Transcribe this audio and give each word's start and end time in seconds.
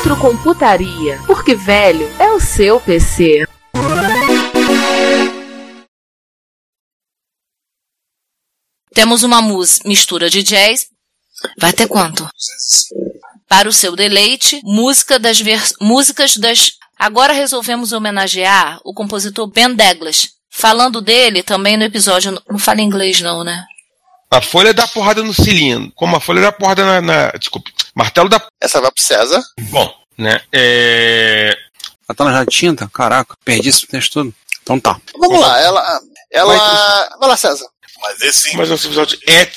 Retrocomputaria, 0.00 1.20
porque 1.26 1.54
velho 1.54 2.10
é 2.18 2.32
o 2.32 2.40
seu 2.40 2.80
PC. 2.80 3.46
Temos 8.94 9.22
uma 9.22 9.42
mistura 9.84 10.30
de 10.30 10.42
jazz. 10.42 10.86
Vai 11.58 11.68
até 11.68 11.86
quanto? 11.86 12.26
Para 13.46 13.68
o 13.68 13.72
seu 13.72 13.94
deleite, 13.94 14.62
música 14.64 15.18
das 15.18 15.38
músicas 15.78 16.34
das. 16.38 16.72
Agora 16.98 17.34
resolvemos 17.34 17.92
homenagear 17.92 18.80
o 18.82 18.94
compositor 18.94 19.48
Ben 19.48 19.74
Douglas. 19.74 20.30
Falando 20.48 21.02
dele 21.02 21.42
também 21.42 21.76
no 21.76 21.84
episódio. 21.84 22.40
Não 22.48 22.58
fala 22.58 22.80
inglês, 22.80 23.20
não, 23.20 23.44
né? 23.44 23.66
A 24.30 24.40
folha 24.40 24.72
dá 24.72 24.88
porrada 24.88 25.22
no 25.22 25.34
cilindro. 25.34 25.92
Como 25.94 26.16
a 26.16 26.20
folha 26.20 26.40
dá 26.40 26.50
porrada 26.50 26.86
na. 26.86 27.00
na 27.02 27.30
desculpe. 27.32 27.70
Martelo 27.94 28.28
da. 28.28 28.40
Essa 28.60 28.80
vai 28.80 28.90
pro 28.90 29.02
César. 29.02 29.42
Bom, 29.70 29.92
né? 30.16 30.40
É. 30.52 31.56
Ela 32.08 32.16
tá 32.16 32.24
na 32.24 32.46
tinta? 32.46 32.88
Caraca, 32.92 33.36
perdi 33.44 33.68
esse 33.68 33.86
texto 33.86 34.14
todo. 34.14 34.34
Então 34.62 34.80
tá. 34.80 35.00
Vamos 35.18 35.40
lá, 35.40 35.60
ela. 35.60 36.00
Ela. 36.30 37.08
Vai 37.18 37.28
lá, 37.28 37.36
César. 37.36 37.66
Mas 38.00 38.20
esse. 38.22 38.56
Mas 38.56 38.70
esse 38.70 38.86
episódio 38.86 39.18
é. 39.28 39.50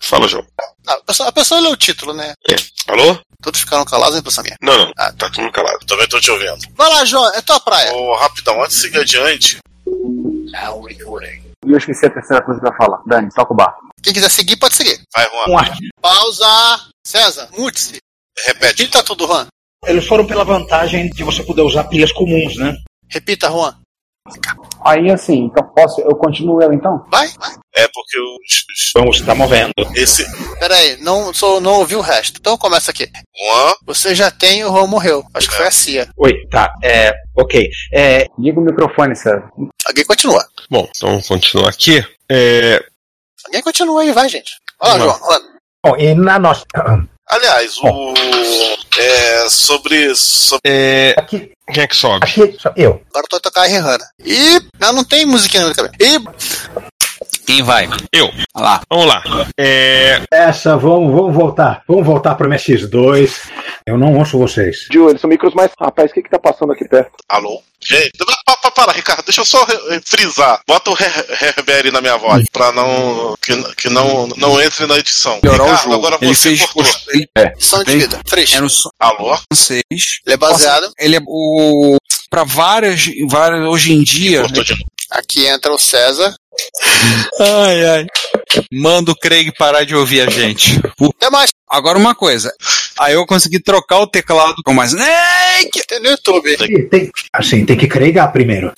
Fala, 0.00 0.28
João. 0.28 0.46
Não, 0.86 0.94
a 0.94 1.02
pessoa, 1.02 1.28
a 1.28 1.32
pessoa 1.32 1.60
leu 1.60 1.72
o 1.72 1.76
título, 1.76 2.14
né? 2.14 2.32
É. 2.50 2.56
Alô? 2.92 3.18
Todos 3.42 3.60
ficaram 3.60 3.84
calados, 3.84 4.16
hein, 4.16 4.22
pessoal 4.22 4.44
minha? 4.44 4.56
Não, 4.62 4.76
não. 4.76 4.92
Ah, 4.96 5.12
tá 5.12 5.28
todo 5.28 5.42
mundo 5.42 5.52
calado. 5.52 5.84
Também 5.86 6.08
tô 6.08 6.18
te 6.20 6.30
ouvindo. 6.30 6.58
Vai 6.74 6.88
lá, 6.88 7.04
João, 7.04 7.32
é 7.34 7.40
tua 7.42 7.60
praia. 7.60 7.92
Ô, 7.92 8.12
oh, 8.12 8.16
rapidão, 8.16 8.62
antes 8.62 8.76
de 8.76 8.82
seguir 8.82 9.00
adiante. 9.00 9.58
Now 9.86 10.80
recording. 10.82 11.47
E 11.68 11.72
eu 11.72 11.76
esqueci 11.76 12.06
a 12.06 12.10
terceira 12.10 12.42
coisa 12.42 12.58
pra 12.60 12.74
falar. 12.74 13.02
Dani, 13.06 13.28
toca 13.28 13.52
o 13.52 13.56
bar. 13.56 13.76
Quem 14.02 14.14
quiser 14.14 14.30
seguir, 14.30 14.56
pode 14.56 14.74
seguir. 14.74 14.98
Vai, 15.14 15.28
Juan. 15.28 15.62
Um. 15.62 15.88
Pausa. 16.00 16.46
César, 17.06 17.48
mute-se. 17.56 17.98
Repete. 18.46 18.82
Repita 18.82 19.02
tudo, 19.02 19.26
Juan. 19.26 19.46
Eles 19.84 20.06
foram 20.06 20.26
pela 20.26 20.44
vantagem 20.44 21.10
de 21.10 21.22
você 21.22 21.42
poder 21.42 21.60
usar 21.62 21.84
pilhas 21.84 22.10
comuns, 22.10 22.56
né? 22.56 22.74
Repita, 23.10 23.50
Juan. 23.50 23.74
Aí 24.84 25.10
assim, 25.10 25.44
então 25.44 25.64
posso. 25.74 26.00
Eu 26.00 26.14
continuo 26.16 26.62
eu 26.62 26.72
então? 26.72 27.04
Vai, 27.10 27.28
vai. 27.38 27.50
É 27.74 27.86
porque 27.88 28.18
os. 28.18 28.90
Então 28.90 29.06
você 29.06 29.24
tá 29.24 29.34
movendo. 29.34 29.72
Esse. 29.94 30.24
Pera 30.58 30.74
aí, 30.74 30.96
não, 31.00 31.32
sou, 31.32 31.60
não 31.60 31.74
ouvi 31.80 31.96
o 31.96 32.00
resto. 32.00 32.38
Então 32.38 32.56
começa 32.56 32.90
aqui. 32.90 33.06
Juan. 33.06 33.72
Você 33.86 34.14
já 34.14 34.30
tem 34.30 34.64
o 34.64 34.68
Juan 34.68 34.86
morreu. 34.86 35.24
Acho 35.34 35.48
que 35.48 35.56
foi 35.56 35.66
a 35.66 35.70
Cia. 35.70 36.08
Oi, 36.16 36.34
tá. 36.50 36.72
É. 36.82 37.12
Ok. 37.36 37.68
É. 37.92 38.26
Liga 38.38 38.60
o 38.60 38.64
microfone, 38.64 39.16
César. 39.16 39.50
Alguém 39.88 40.04
continua. 40.04 40.46
Bom, 40.70 40.86
então 40.94 41.20
continuar 41.22 41.70
aqui. 41.70 42.06
É. 42.30 42.84
Alguém 43.46 43.62
continua 43.62 44.02
aí, 44.02 44.12
vai, 44.12 44.28
gente. 44.28 44.52
Olha 44.78 44.92
lá, 44.92 44.98
João. 44.98 45.40
Bom, 45.84 45.96
e 45.96 46.14
na 46.14 46.38
nossa. 46.38 46.64
Aliás, 47.26 47.76
o. 47.78 48.14
É. 48.98 49.48
Sobre. 49.48 50.14
sobre... 50.14 50.60
É. 50.64 51.14
Aqui. 51.16 51.52
Quem 51.72 51.82
é 51.82 51.86
que 51.86 51.96
sobe? 51.96 52.24
Aqui, 52.24 52.56
eu. 52.76 53.02
Agora 53.08 53.24
eu 53.24 53.28
tô 53.28 53.40
tocando 53.40 53.64
a 53.64 53.66
Rihanna. 53.66 54.04
E. 54.24 54.60
Não, 54.78 54.92
não 54.92 55.04
tem 55.04 55.24
musiquinha 55.24 55.66
na 55.66 55.74
cabeça. 55.74 55.94
E. 56.00 56.18
Quem 57.46 57.62
vai? 57.62 57.88
Eu. 58.12 58.26
Olha 58.54 58.64
lá. 58.64 58.82
Vamos 58.90 59.06
lá. 59.06 59.22
É. 59.58 60.22
Essa, 60.30 60.76
vamos, 60.76 61.12
vamos 61.14 61.34
voltar. 61.34 61.82
Vamos 61.88 62.04
voltar 62.04 62.34
pro 62.34 62.48
MSX2. 62.48 63.50
Eu 63.86 63.96
não 63.96 64.18
ouço 64.18 64.38
vocês. 64.38 64.86
Gil, 64.92 65.08
eles 65.08 65.20
são 65.20 65.30
micros 65.30 65.54
mais. 65.54 65.70
Rapaz, 65.80 66.10
o 66.10 66.14
que 66.14 66.22
que 66.22 66.30
tá 66.30 66.38
passando 66.38 66.72
aqui 66.72 66.86
perto? 66.86 67.12
Alô? 67.28 67.62
Gente, 67.88 68.12
para, 68.18 68.56
para, 68.56 68.70
para, 68.70 68.92
Ricardo, 68.92 69.24
deixa 69.24 69.40
eu 69.40 69.46
só 69.46 69.66
frisar. 70.04 70.60
Bota 70.66 70.90
o 70.90 70.94
reverb 70.94 71.90
na 71.90 72.02
minha 72.02 72.18
voz, 72.18 72.44
pra 72.52 72.70
não. 72.70 73.34
que, 73.40 73.74
que 73.74 73.88
não, 73.88 74.26
não 74.36 74.60
entre 74.60 74.86
na 74.86 74.98
edição. 74.98 75.40
Ricardo, 75.42 75.94
agora 75.94 76.18
ele 76.20 76.34
você 76.34 76.50
fez 76.50 76.66
cortou. 76.66 76.94
É. 77.36 77.54
Som 77.58 77.82
de 77.82 77.96
vida. 77.96 78.20
É 78.54 78.60
no 78.60 78.68
som 78.68 78.90
Alô? 79.00 79.38
francês. 79.50 79.82
Ele 79.90 80.34
é 80.34 80.36
baseado. 80.36 80.92
Ele 80.98 81.16
é 81.16 81.20
o. 81.26 81.96
Pra 82.28 82.44
várias, 82.44 83.06
várias. 83.28 83.66
Hoje 83.66 83.92
em 83.92 84.02
dia. 84.02 84.44
Aqui 85.10 85.46
entra 85.46 85.72
o 85.72 85.78
César. 85.78 86.34
Ai, 87.40 87.86
ai. 87.86 88.06
Manda 88.70 89.12
o 89.12 89.16
Craig 89.16 89.50
parar 89.56 89.84
de 89.84 89.94
ouvir 89.94 90.20
a 90.20 90.30
gente. 90.30 90.78
Até 91.16 91.30
mais. 91.30 91.50
Agora 91.70 91.98
uma 91.98 92.14
coisa. 92.14 92.52
Aí 92.98 93.14
eu 93.14 93.26
consegui 93.26 93.60
trocar 93.60 94.00
o 94.00 94.06
teclado 94.06 94.56
com 94.64 94.74
mais. 94.74 94.92
Tem 95.86 96.00
no 96.00 96.08
YouTube. 96.08 96.56
Tem, 96.88 97.10
assim, 97.32 97.64
tem 97.64 97.76
que 97.76 97.86
cregar 97.86 98.32
primeiro. 98.32 98.72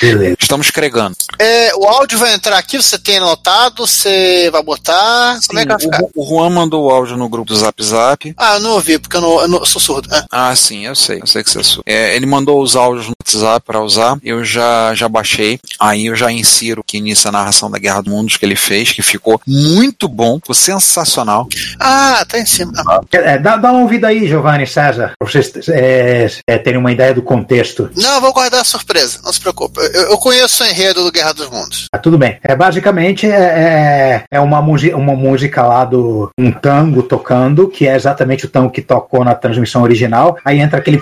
Beleza. 0.00 0.36
Estamos 0.40 0.70
cregando. 0.70 1.16
É, 1.38 1.74
o 1.74 1.84
áudio 1.86 2.18
vai 2.18 2.34
entrar 2.34 2.58
aqui, 2.58 2.76
você 2.76 2.98
tem 2.98 3.18
anotado, 3.18 3.86
você 3.86 4.48
vai 4.50 4.62
botar. 4.62 5.38
Como 5.46 5.58
é 5.58 5.62
que 5.62 5.68
vai 5.68 5.80
ficar? 5.80 6.00
o, 6.02 6.10
o 6.14 6.28
Juan 6.28 6.50
mandou 6.50 6.84
o 6.86 6.90
áudio 6.90 7.16
no 7.16 7.28
grupo 7.28 7.46
do 7.52 7.56
Zap 7.56 7.82
Zap. 7.82 8.34
Ah, 8.36 8.54
eu 8.54 8.60
não 8.60 8.70
ouvi, 8.72 8.98
porque 8.98 9.16
eu, 9.16 9.20
não, 9.20 9.40
eu 9.40 9.48
não- 9.48 9.58
eu 9.58 9.66
sou 9.66 9.80
surdo. 9.80 10.08
Ah, 10.12 10.50
Ah, 10.50 10.56
sim, 10.56 10.86
eu 10.86 10.94
sei. 10.94 11.20
Eu 11.20 11.26
sei 11.26 11.42
que 11.42 11.50
você 11.50 11.60
é 11.60 11.62
sua. 11.62 11.82
É, 11.86 12.14
ele 12.14 12.26
mandou 12.26 12.62
os 12.62 12.76
áudios 12.76 13.06
no 13.08 13.14
WhatsApp 13.20 13.64
para 13.66 13.80
usar. 13.82 14.18
Eu 14.22 14.44
já, 14.44 14.94
já 14.94 15.08
baixei. 15.08 15.58
Aí 15.80 16.06
eu 16.06 16.14
já 16.16 16.30
insiro 16.30 16.84
que 16.84 16.98
inicia 16.98 17.28
a 17.30 17.32
narração 17.32 17.70
da 17.70 17.78
Guerra 17.78 18.02
dos 18.02 18.12
Mundos 18.12 18.36
que 18.36 18.44
ele 18.44 18.56
fez, 18.56 18.92
que 18.92 19.02
ficou 19.02 19.40
muito 19.46 20.08
bom, 20.08 20.36
ficou 20.38 20.54
sensacional. 20.54 21.48
Ah, 21.80 22.24
tá 22.28 22.38
em 22.38 22.46
cima. 22.46 22.72
Ah, 22.86 23.00
É, 23.12 23.38
dá, 23.38 23.56
dá 23.56 23.72
uma 23.72 23.82
ouvida 23.82 24.08
aí, 24.08 24.26
Giovanni 24.28 24.66
César, 24.66 25.12
pra 25.18 25.28
vocês 25.28 25.50
é, 25.68 26.28
é, 26.46 26.58
terem 26.58 26.78
uma 26.78 26.92
ideia 26.92 27.12
do 27.14 27.22
contexto. 27.22 27.90
Não, 27.96 28.14
eu 28.16 28.20
vou 28.20 28.32
guardar 28.32 28.60
a 28.60 28.64
surpresa, 28.64 29.20
não 29.24 29.32
se 29.32 29.40
preocupe. 29.40 29.80
Eu, 29.92 30.10
eu 30.10 30.18
conheço 30.18 30.62
o 30.62 30.66
enredo 30.66 31.04
do 31.04 31.12
Guerra 31.12 31.32
dos 31.32 31.50
Mundos. 31.50 31.88
Ah, 31.92 31.98
tudo 31.98 32.18
bem. 32.18 32.38
É, 32.42 32.54
basicamente 32.54 33.26
é, 33.26 33.30
é, 33.30 34.24
é 34.30 34.40
uma, 34.40 34.60
uma 34.60 35.14
música 35.14 35.62
lá 35.62 35.84
do 35.84 36.30
um 36.38 36.52
tango 36.52 37.02
tocando, 37.02 37.68
que 37.68 37.86
é 37.86 37.94
exatamente 37.94 38.46
o 38.46 38.48
tango 38.48 38.70
que 38.70 38.82
tocou 38.82 39.24
na 39.24 39.34
transmissão 39.34 39.82
original. 39.82 40.38
Aí 40.44 40.60
entra 40.60 40.78
aquele 40.78 40.98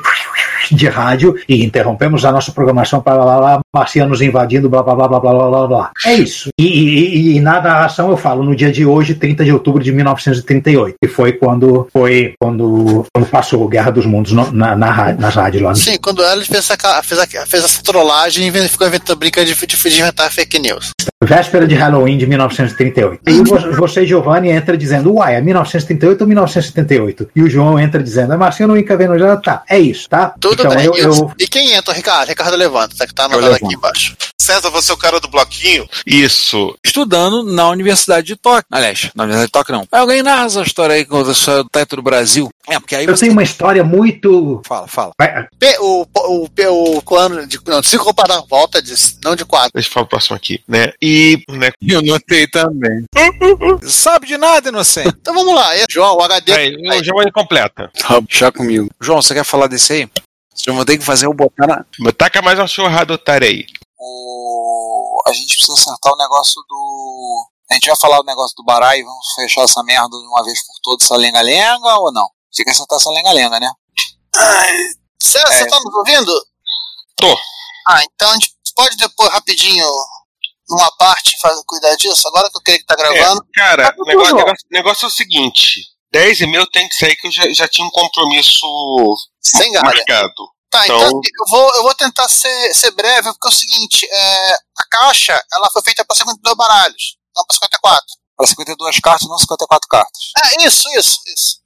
de 0.72 0.88
rádio 0.88 1.34
e 1.48 1.64
interrompemos 1.64 2.24
a 2.24 2.32
nossa 2.32 2.52
programação 2.52 3.00
para 3.00 3.24
lá, 3.24 3.38
lá 3.38 3.60
marcianos 3.74 4.22
invadindo, 4.22 4.68
blá, 4.68 4.82
blá, 4.82 4.94
blá, 4.94 5.08
blá, 5.08 5.20
blá, 5.20 5.32
blá, 5.32 5.66
blá, 5.66 5.90
É 6.06 6.14
isso. 6.14 6.48
E, 6.58 6.64
e, 6.64 7.36
e, 7.36 7.40
na 7.40 7.60
narração 7.60 8.10
eu 8.10 8.16
falo 8.16 8.44
no 8.44 8.54
dia 8.54 8.70
de 8.70 8.86
hoje, 8.86 9.14
30 9.14 9.44
de 9.44 9.52
outubro 9.52 9.82
de 9.82 9.92
1938, 9.92 10.96
que 11.02 11.08
foi 11.08 11.32
quando 11.32 11.88
foi 11.92 12.34
quando, 12.38 13.04
quando 13.12 13.26
passou 13.26 13.66
Guerra 13.68 13.90
dos 13.90 14.06
Mundos 14.06 14.32
no, 14.32 14.50
na, 14.52 14.76
na, 14.76 15.12
nas 15.12 15.34
rádios 15.34 15.62
lá. 15.62 15.70
No... 15.70 15.76
Sim, 15.76 15.98
quando 16.00 16.22
ela 16.22 16.42
fez, 16.44 16.70
essa, 16.70 17.02
fez, 17.02 17.20
a, 17.20 17.26
fez 17.46 17.64
essa 17.64 17.82
trollagem 17.82 18.48
e 18.48 18.68
ficou 18.68 18.86
inventando 18.86 19.18
brinca 19.18 19.44
de, 19.44 19.54
de, 19.54 19.66
de 19.66 20.00
inventar 20.00 20.30
fake 20.30 20.58
news. 20.58 20.90
Véspera 21.22 21.66
de 21.66 21.74
Halloween 21.74 22.18
de 22.18 22.26
1938. 22.26 23.22
E 23.26 23.76
você, 23.76 24.06
Giovanni, 24.06 24.50
entra 24.50 24.76
dizendo, 24.76 25.14
uai, 25.14 25.36
é 25.36 25.40
1938 25.40 26.20
ou 26.20 26.26
1978? 26.26 27.30
E 27.34 27.42
o 27.42 27.50
João 27.50 27.78
entra 27.78 28.02
dizendo, 28.02 28.34
é 28.34 28.36
Marciano 28.36 28.76
Inca 28.76 28.96
Venojada, 28.96 29.40
tá, 29.40 29.62
é 29.68 29.78
isso, 29.78 30.08
tá? 30.08 30.34
Tudo 30.38 30.53
então 30.62 30.74
bem. 30.74 30.84
eu, 30.86 30.94
E- 30.96 31.00
eu 31.00 31.32
E 31.38 31.46
quem 31.46 31.72
entra, 31.72 31.92
Ricardo? 31.92 32.28
Ricardo 32.28 32.56
levanta, 32.56 32.94
tá, 32.96 33.06
que 33.06 33.14
tá 33.14 33.24
anotado 33.24 33.54
aqui 33.54 33.74
embaixo. 33.74 34.16
César, 34.40 34.68
você 34.70 34.90
é 34.90 34.94
o 34.94 34.98
cara 34.98 35.18
do 35.20 35.28
bloquinho? 35.28 35.88
Isso. 36.06 36.76
Estudando 36.84 37.42
na 37.42 37.68
Universidade 37.70 38.26
de 38.26 38.36
Tóquio. 38.36 38.64
Aliás, 38.70 39.10
na 39.14 39.24
Universidade 39.24 39.46
de 39.48 39.52
Tóquio 39.52 39.74
não. 39.74 39.86
Alguém 39.90 40.22
narra 40.22 40.44
essa 40.44 40.60
história 40.62 40.94
aí 40.96 41.04
com 41.04 41.18
a 41.24 41.30
história 41.32 41.62
do 41.62 41.68
teto 41.70 41.96
do 41.96 42.02
Brasil? 42.02 42.48
É, 42.68 42.78
porque 42.78 42.94
aí 42.94 43.04
eu 43.06 43.16
você. 43.16 43.20
tenho 43.22 43.32
uma 43.32 43.42
história 43.42 43.82
muito. 43.82 44.60
Fala, 44.66 44.86
fala. 44.86 45.12
Vai- 45.18 45.46
P, 45.58 45.76
o, 45.80 46.06
o, 46.14 46.48
P, 46.50 46.66
o 46.66 47.00
plano 47.02 47.46
de. 47.46 47.58
Não, 47.66 47.80
de 47.80 47.88
cinco 47.88 48.12
para 48.12 48.40
volta, 48.42 48.82
de, 48.82 48.94
não 49.24 49.34
de 49.34 49.44
quatro. 49.46 49.70
Deixa 49.74 49.88
eu 49.88 49.92
falar 49.92 50.04
o 50.04 50.08
próximo 50.08 50.36
aqui, 50.36 50.60
né? 50.68 50.92
E, 51.00 51.42
né? 51.48 51.70
Eu 51.86 52.02
notei 52.02 52.46
também. 52.46 53.04
Sabe 53.82 54.26
de 54.26 54.36
nada, 54.36 54.68
inocente. 54.68 55.14
Então 55.20 55.34
vamos 55.34 55.54
lá. 55.54 55.74
E, 55.76 55.84
João, 55.90 56.16
o 56.16 56.22
HD. 56.22 56.52
Aí, 56.52 56.76
aí. 56.90 57.00
o 57.00 57.04
João 57.04 57.22
é 57.22 57.30
completa. 57.30 57.90
Já 58.28 58.50
comigo. 58.52 58.88
João, 59.00 59.22
você 59.22 59.34
quer 59.34 59.44
falar 59.44 59.66
desse 59.68 59.92
aí? 59.92 60.08
Você 60.54 60.70
vai 60.72 60.84
ter 60.84 60.98
que 60.98 61.04
fazer 61.04 61.26
o 61.26 61.34
botar 61.34 61.66
na. 61.66 61.84
Taca 62.12 62.40
mais 62.42 62.58
uma 62.58 62.66
churrada 62.66 63.12
otária 63.14 63.48
aí. 63.48 63.66
O... 63.98 65.20
A 65.26 65.32
gente 65.32 65.56
precisa 65.56 65.72
acertar 65.72 66.12
o 66.12 66.16
negócio 66.16 66.62
do. 66.68 67.48
A 67.70 67.74
gente 67.74 67.86
vai 67.86 67.96
falar 67.96 68.20
o 68.20 68.24
negócio 68.24 68.54
do 68.56 68.64
Barai, 68.64 69.02
vamos 69.02 69.26
fechar 69.34 69.62
essa 69.62 69.82
merda 69.82 70.08
de 70.10 70.26
uma 70.26 70.44
vez 70.44 70.64
por 70.66 70.74
todas, 70.82 71.04
essa 71.04 71.16
lenga-lenga 71.16 71.96
ou 71.98 72.12
não? 72.12 72.28
Você 72.52 72.62
quer 72.62 72.70
acertar 72.72 72.96
essa 72.98 73.10
lenga-lenga, 73.10 73.58
né? 73.58 73.70
César, 75.22 75.48
É. 75.48 75.58
você 75.58 75.66
tá 75.66 75.80
nos 75.80 75.94
ouvindo? 75.94 76.32
Tô. 77.16 77.34
Ah, 77.88 78.02
então 78.04 78.30
a 78.30 78.34
gente 78.34 78.52
pode 78.76 78.96
depois, 78.96 79.32
rapidinho, 79.32 79.86
numa 80.68 80.90
parte, 80.96 81.36
fazer, 81.40 81.62
cuidar 81.66 81.94
disso? 81.96 82.28
Agora 82.28 82.50
que 82.50 82.56
eu 82.58 82.62
creio 82.62 82.78
que 82.80 82.86
tá 82.86 82.94
gravando. 82.94 83.42
É, 83.42 83.58
cara, 83.58 83.92
Tá 83.92 83.96
o 83.98 84.04
negócio, 84.06 84.34
negócio- 84.36 84.66
negócio 84.70 85.04
é 85.06 85.08
o 85.08 85.10
seguinte: 85.10 85.80
10 86.14 86.40
e 86.42 86.46
meia 86.46 86.64
tem 86.72 86.88
que 86.88 86.94
sair 86.94 87.16
que 87.16 87.26
eu 87.26 87.32
já, 87.32 87.42
já 87.52 87.66
tinha 87.68 87.84
um 87.86 87.90
compromisso 87.90 88.66
Sem 89.42 89.72
galha. 89.72 89.84
marcado. 89.84 90.48
Tá, 90.70 90.84
então, 90.84 90.96
Então- 90.96 91.20
eu, 91.24 91.46
vou, 91.50 91.74
eu 91.76 91.82
vou 91.82 91.94
tentar 91.94 92.28
ser, 92.28 92.72
ser 92.74 92.90
breve, 92.92 93.32
porque 93.32 93.48
é 93.48 93.50
o 93.50 93.54
seguinte, 93.54 94.06
é, 94.10 94.54
a 94.54 94.86
caixa, 94.90 95.44
ela 95.52 95.68
foi 95.72 95.82
feita 95.82 96.04
para 96.04 96.16
52 96.16 96.56
baralhos, 96.56 97.16
não 97.34 97.44
para 97.44 97.54
54. 97.56 98.04
Para 98.36 98.46
52 98.46 99.00
cartas, 99.00 99.28
não 99.28 99.38
54 99.38 99.88
cartas. 99.88 100.22
É, 100.38 100.64
isso, 100.66 100.88
isso, 100.98 101.20
isso. 101.34 101.63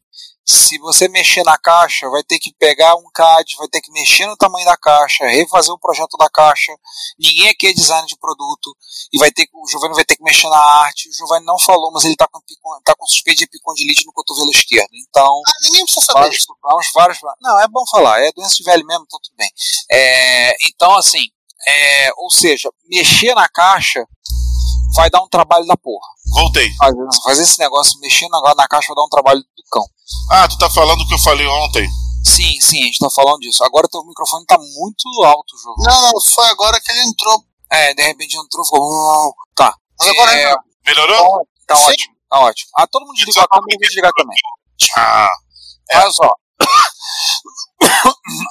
Se 0.50 0.78
você 0.78 1.08
mexer 1.08 1.44
na 1.44 1.58
caixa, 1.58 2.08
vai 2.08 2.22
ter 2.24 2.38
que 2.38 2.54
pegar 2.58 2.94
um 2.96 3.04
CAD, 3.14 3.54
vai 3.58 3.68
ter 3.68 3.82
que 3.82 3.92
mexer 3.92 4.26
no 4.26 4.34
tamanho 4.36 4.64
da 4.64 4.78
caixa, 4.78 5.26
refazer 5.26 5.74
o 5.74 5.78
projeto 5.78 6.16
da 6.16 6.28
caixa. 6.30 6.72
Ninguém 7.18 7.48
aqui 7.50 7.66
é 7.66 7.72
design 7.74 8.06
de 8.06 8.16
produto 8.16 8.74
e 9.12 9.18
vai 9.18 9.30
ter 9.30 9.46
que- 9.46 9.54
o 9.54 9.66
Giovanni 9.68 9.94
vai 9.94 10.06
ter 10.06 10.16
que 10.16 10.22
mexer 10.22 10.48
na 10.48 10.58
arte. 10.58 11.08
O 11.10 11.12
Giovanni 11.12 11.44
não 11.44 11.58
falou, 11.58 11.92
mas 11.92 12.04
ele 12.04 12.16
tá 12.16 12.26
com, 12.32 12.40
tá 12.82 12.94
com 12.96 13.06
suspeita 13.06 13.40
de 13.40 13.44
epicondilite 13.44 14.06
no 14.06 14.12
cotovelo 14.14 14.50
esquerdo. 14.50 14.88
Então, 14.94 15.40
Ah, 15.46 15.52
ninguém 15.64 15.84
precisa 15.84 16.06
saber 16.06 16.20
vários, 16.20 16.46
vários, 16.92 17.20
vários, 17.20 17.20
não, 17.42 17.60
é 17.60 17.68
bom 17.68 17.84
falar, 17.90 18.20
é 18.22 18.32
doença 18.32 18.54
de 18.56 18.62
velho 18.64 18.86
mesmo, 18.86 19.04
então 19.06 19.20
tudo 19.22 19.36
bem. 19.36 19.50
É, 19.90 20.56
então, 20.66 20.96
assim, 20.96 21.28
é, 21.66 22.10
ou 22.16 22.30
seja, 22.30 22.70
mexer 22.86 23.34
na 23.34 23.48
caixa 23.50 24.02
vai 24.94 25.10
dar 25.10 25.20
um 25.22 25.28
trabalho 25.28 25.66
da 25.66 25.76
porra. 25.76 26.08
Voltei. 26.32 26.70
Fazer, 26.76 26.96
fazer 27.22 27.42
esse 27.42 27.58
negócio, 27.58 27.98
mexendo 28.00 28.34
agora 28.34 28.54
na 28.54 28.66
caixa 28.66 28.88
vai 28.88 28.96
dar 28.96 29.04
um 29.04 29.10
trabalho 29.10 29.40
do 29.40 29.62
cão. 29.70 29.84
Ah, 30.30 30.48
tu 30.48 30.56
tá 30.58 30.70
falando 30.70 31.00
o 31.02 31.08
que 31.08 31.14
eu 31.14 31.18
falei 31.18 31.46
ontem. 31.46 31.88
Sim, 32.24 32.60
sim, 32.60 32.82
a 32.82 32.86
gente 32.86 32.98
tá 32.98 33.08
falando 33.10 33.38
disso. 33.40 33.62
Agora 33.64 33.88
teu 33.88 34.04
microfone 34.04 34.44
tá 34.46 34.58
muito 34.58 35.22
alto, 35.24 35.56
João. 35.62 35.76
Não, 35.78 36.02
não, 36.12 36.20
foi 36.20 36.46
agora 36.48 36.80
que 36.80 36.90
ele 36.92 37.02
entrou. 37.02 37.42
É, 37.70 37.94
de 37.94 38.02
repente 38.02 38.36
entrou, 38.36 38.64
ficou. 38.64 39.34
Tá. 39.54 39.74
Mas 39.98 40.08
agora 40.08 40.32
é, 40.34 40.54
Melhorou? 40.86 41.46
tá 41.66 41.76
Sim. 41.76 41.84
ótimo, 41.84 42.14
tá 42.30 42.40
ótimo. 42.40 42.70
Ah, 42.76 42.86
todo 42.86 43.06
mundo 43.06 43.14
desligou 43.16 43.42
a 43.42 43.48
câmera, 43.48 43.66
eu 43.74 43.78
vou 43.78 43.86
desligar 43.88 44.12
também. 44.16 44.36
Ah, 44.96 45.28
Olha 45.94 46.10
só. 46.12 46.34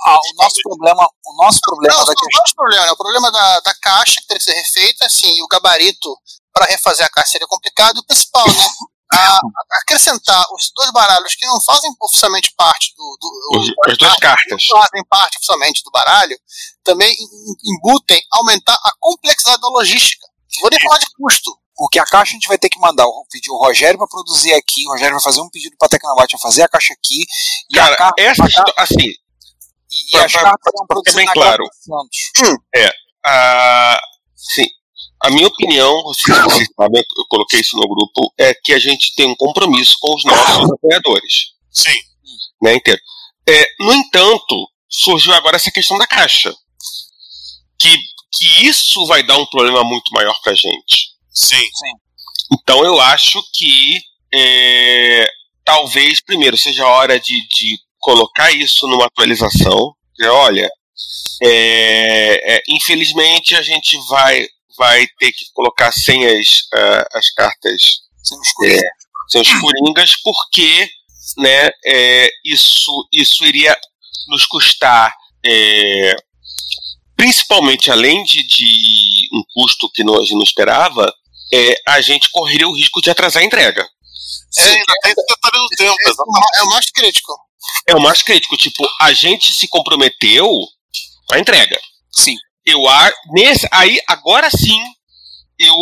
Ah, 0.06 0.16
o 0.16 0.42
nosso 0.42 0.56
problema, 0.64 1.08
o 1.26 1.44
nosso 1.44 1.60
problema 1.62 1.94
Não, 1.98 2.06
da 2.06 2.14
questão. 2.14 2.42
dois 2.42 2.54
problemas. 2.56 2.92
O 2.92 2.98
problema 2.98 3.32
da, 3.32 3.60
da 3.60 3.76
caixa, 3.82 4.22
que 4.22 4.28
teria 4.28 4.40
que 4.40 4.44
ser 4.46 4.54
refeita, 4.56 5.06
assim, 5.06 5.28
e 5.36 5.44
o 5.44 5.48
gabarito 5.48 6.10
para 6.54 6.66
refazer 6.66 7.06
a 7.06 7.10
caixa 7.10 7.34
seria 7.34 7.48
complicado. 7.48 7.98
E 7.98 8.00
o 8.00 8.06
principal, 8.06 8.48
né? 8.48 8.54
a- 9.14 9.36
a- 9.38 9.40
acrescentar 9.82 10.44
os 10.54 10.72
dois 10.76 10.92
baralhos 10.92 11.36
que 11.36 11.46
não 11.46 11.62
fazem 11.62 11.90
oficialmente 12.02 12.54
parte 12.58 12.94
do. 12.96 13.18
do 13.20 13.60
Os- 13.60 13.70
as 13.92 13.98
duas 13.98 14.16
cartas. 14.18 14.64
Não 14.72 14.82
fazem 14.82 15.06
parte 15.06 15.38
oficialmente 15.38 15.84
do 15.84 15.92
baralho, 15.92 16.38
também 16.84 17.12
em- 17.14 17.74
embutem 17.76 18.22
aumentar 18.32 18.74
a 18.76 18.92
complexidade 19.00 19.62
da 19.62 19.68
logística. 19.70 20.26
Vou 20.62 20.70
nem 20.70 20.80
falar 20.82 20.98
de 21.00 21.08
custo. 21.12 21.52
Porque 21.80 22.00
a 22.00 22.06
caixa 22.06 22.32
a 22.32 22.34
gente 22.34 22.48
vai 22.48 22.58
ter 22.58 22.70
que 22.70 22.80
mandar 22.80 23.06
o 23.06 23.24
pedir 23.32 23.52
o 23.52 23.58
Rogério 23.58 24.00
para 24.00 24.08
produzir 24.08 24.52
aqui, 24.56 24.84
o 24.88 24.92
Rogério 24.94 25.14
vai 25.14 25.22
fazer 25.22 25.42
um 25.42 25.50
pedido 25.50 25.76
para 25.78 25.88
Tecnobyte 25.90 26.32
vai 26.36 26.42
fazer 26.42 26.64
a 26.64 26.68
caixa 26.68 26.92
aqui, 26.92 27.24
e 27.70 27.78
a 27.78 27.84
Cara, 27.84 27.96
carta, 27.96 28.22
essa 28.24 28.44
a 28.44 28.82
assim, 28.82 28.96
e, 29.92 30.12
pra- 30.12 30.26
as 30.26 30.32
pra- 30.32 30.42
cartas 30.42 30.60
pra 30.64 30.72
são 30.76 30.88
produzidas 30.88 31.16
bem 31.16 31.26
na 31.28 31.34
claro. 31.34 31.64
Casa 31.64 31.80
Santos. 31.86 32.98
a, 33.24 34.00
sim, 34.36 34.66
a 35.24 35.30
minha 35.32 35.48
opinião, 35.48 35.94
se 36.14 36.32
vocês 36.32 36.68
sabem, 36.76 37.02
eu 37.02 37.26
coloquei 37.30 37.60
isso 37.60 37.76
no 37.76 37.88
grupo, 37.88 38.34
é 38.38 38.54
que 38.54 38.74
a 38.74 38.80
gente 38.80 39.16
tem 39.16 39.28
um 39.28 39.36
compromisso 39.36 39.96
com 40.00 40.16
os 40.16 40.24
nossos 40.26 40.70
apoiadores, 40.72 41.54
sim. 41.72 42.00
né, 42.62 42.76
inteiro. 42.76 43.02
É, 43.48 43.66
no 43.80 43.94
entanto, 43.94 44.68
surgiu 44.90 45.34
agora 45.34 45.56
essa 45.56 45.72
questão 45.72 45.98
da 45.98 46.06
caixa, 46.06 46.54
que, 47.80 47.98
que 48.34 48.68
isso 48.68 49.06
vai 49.06 49.24
dar 49.24 49.38
um 49.38 49.46
problema 49.46 49.84
muito 49.84 50.12
maior 50.12 50.38
pra 50.42 50.54
gente. 50.54 51.16
Sim. 51.34 51.64
Então 52.54 52.84
eu 52.84 53.00
acho 53.00 53.42
que 53.54 54.00
é, 54.34 55.30
talvez 55.64 56.22
primeiro 56.22 56.58
seja 56.58 56.84
a 56.84 56.90
hora 56.90 57.20
de, 57.20 57.48
de 57.48 57.78
colocar 58.00 58.52
isso 58.52 58.88
numa 58.88 59.06
atualização. 59.06 59.94
Dizer, 60.18 60.30
olha, 60.30 60.70
é, 61.44 62.56
é, 62.56 62.62
infelizmente 62.70 63.56
a 63.56 63.62
gente 63.62 63.98
vai, 64.10 64.48
vai 64.78 65.06
ter 65.20 65.32
que 65.32 65.46
colocar 65.54 65.92
sem 65.92 66.26
as, 66.26 66.48
ah, 66.74 67.08
as 67.14 67.30
cartas 67.32 67.82
Sem 68.24 68.40
os 68.40 68.52
coringas. 68.54 68.82
é, 68.82 68.90
sem 69.30 69.42
os 69.42 69.62
coringas, 69.62 70.16
porque 70.24 70.90
né, 71.38 71.70
é, 71.86 72.30
isso, 72.46 72.92
isso 73.14 73.44
iria 73.46 73.76
nos 74.30 74.46
custar, 74.46 75.14
é, 75.46 76.16
principalmente 77.16 77.92
além 77.92 78.24
de, 78.24 78.46
de 78.48 79.30
um 79.34 79.44
custo 79.54 79.90
que 79.94 80.04
nós 80.04 80.30
não 80.32 80.44
esperava, 80.44 81.12
é, 81.54 81.76
a 81.88 82.02
gente 82.02 82.30
correria 82.32 82.68
o 82.68 82.76
risco 82.76 83.02
de 83.02 83.10
atrasar 83.10 83.42
a 83.42 83.46
entrega. 83.46 83.88
É, 84.58 84.64
ainda 84.64 84.94
tem 85.02 85.12
esse 85.12 85.26
detalhe 85.28 85.58
do 85.58 85.68
tempo, 85.78 85.96
exatamente. 86.08 86.58
é 86.58 86.64
o 86.64 86.70
mais 86.70 86.90
crítico. 86.92 87.34
É 87.90 87.96
o 87.96 88.02
mais 88.02 88.24
crítico, 88.24 88.58
tipo, 88.58 88.88
a 89.02 89.14
gente 89.14 89.54
se 89.54 89.68
comprometeu 89.68 90.50
com 91.26 91.36
a 91.36 91.40
entrega. 91.40 91.80
Sim. 92.12 92.36
Eu 92.68 92.86
a, 92.86 93.12
nesse, 93.32 93.66
aí, 93.72 93.98
agora 94.06 94.50
sim, 94.52 94.78
eu, 95.58 95.74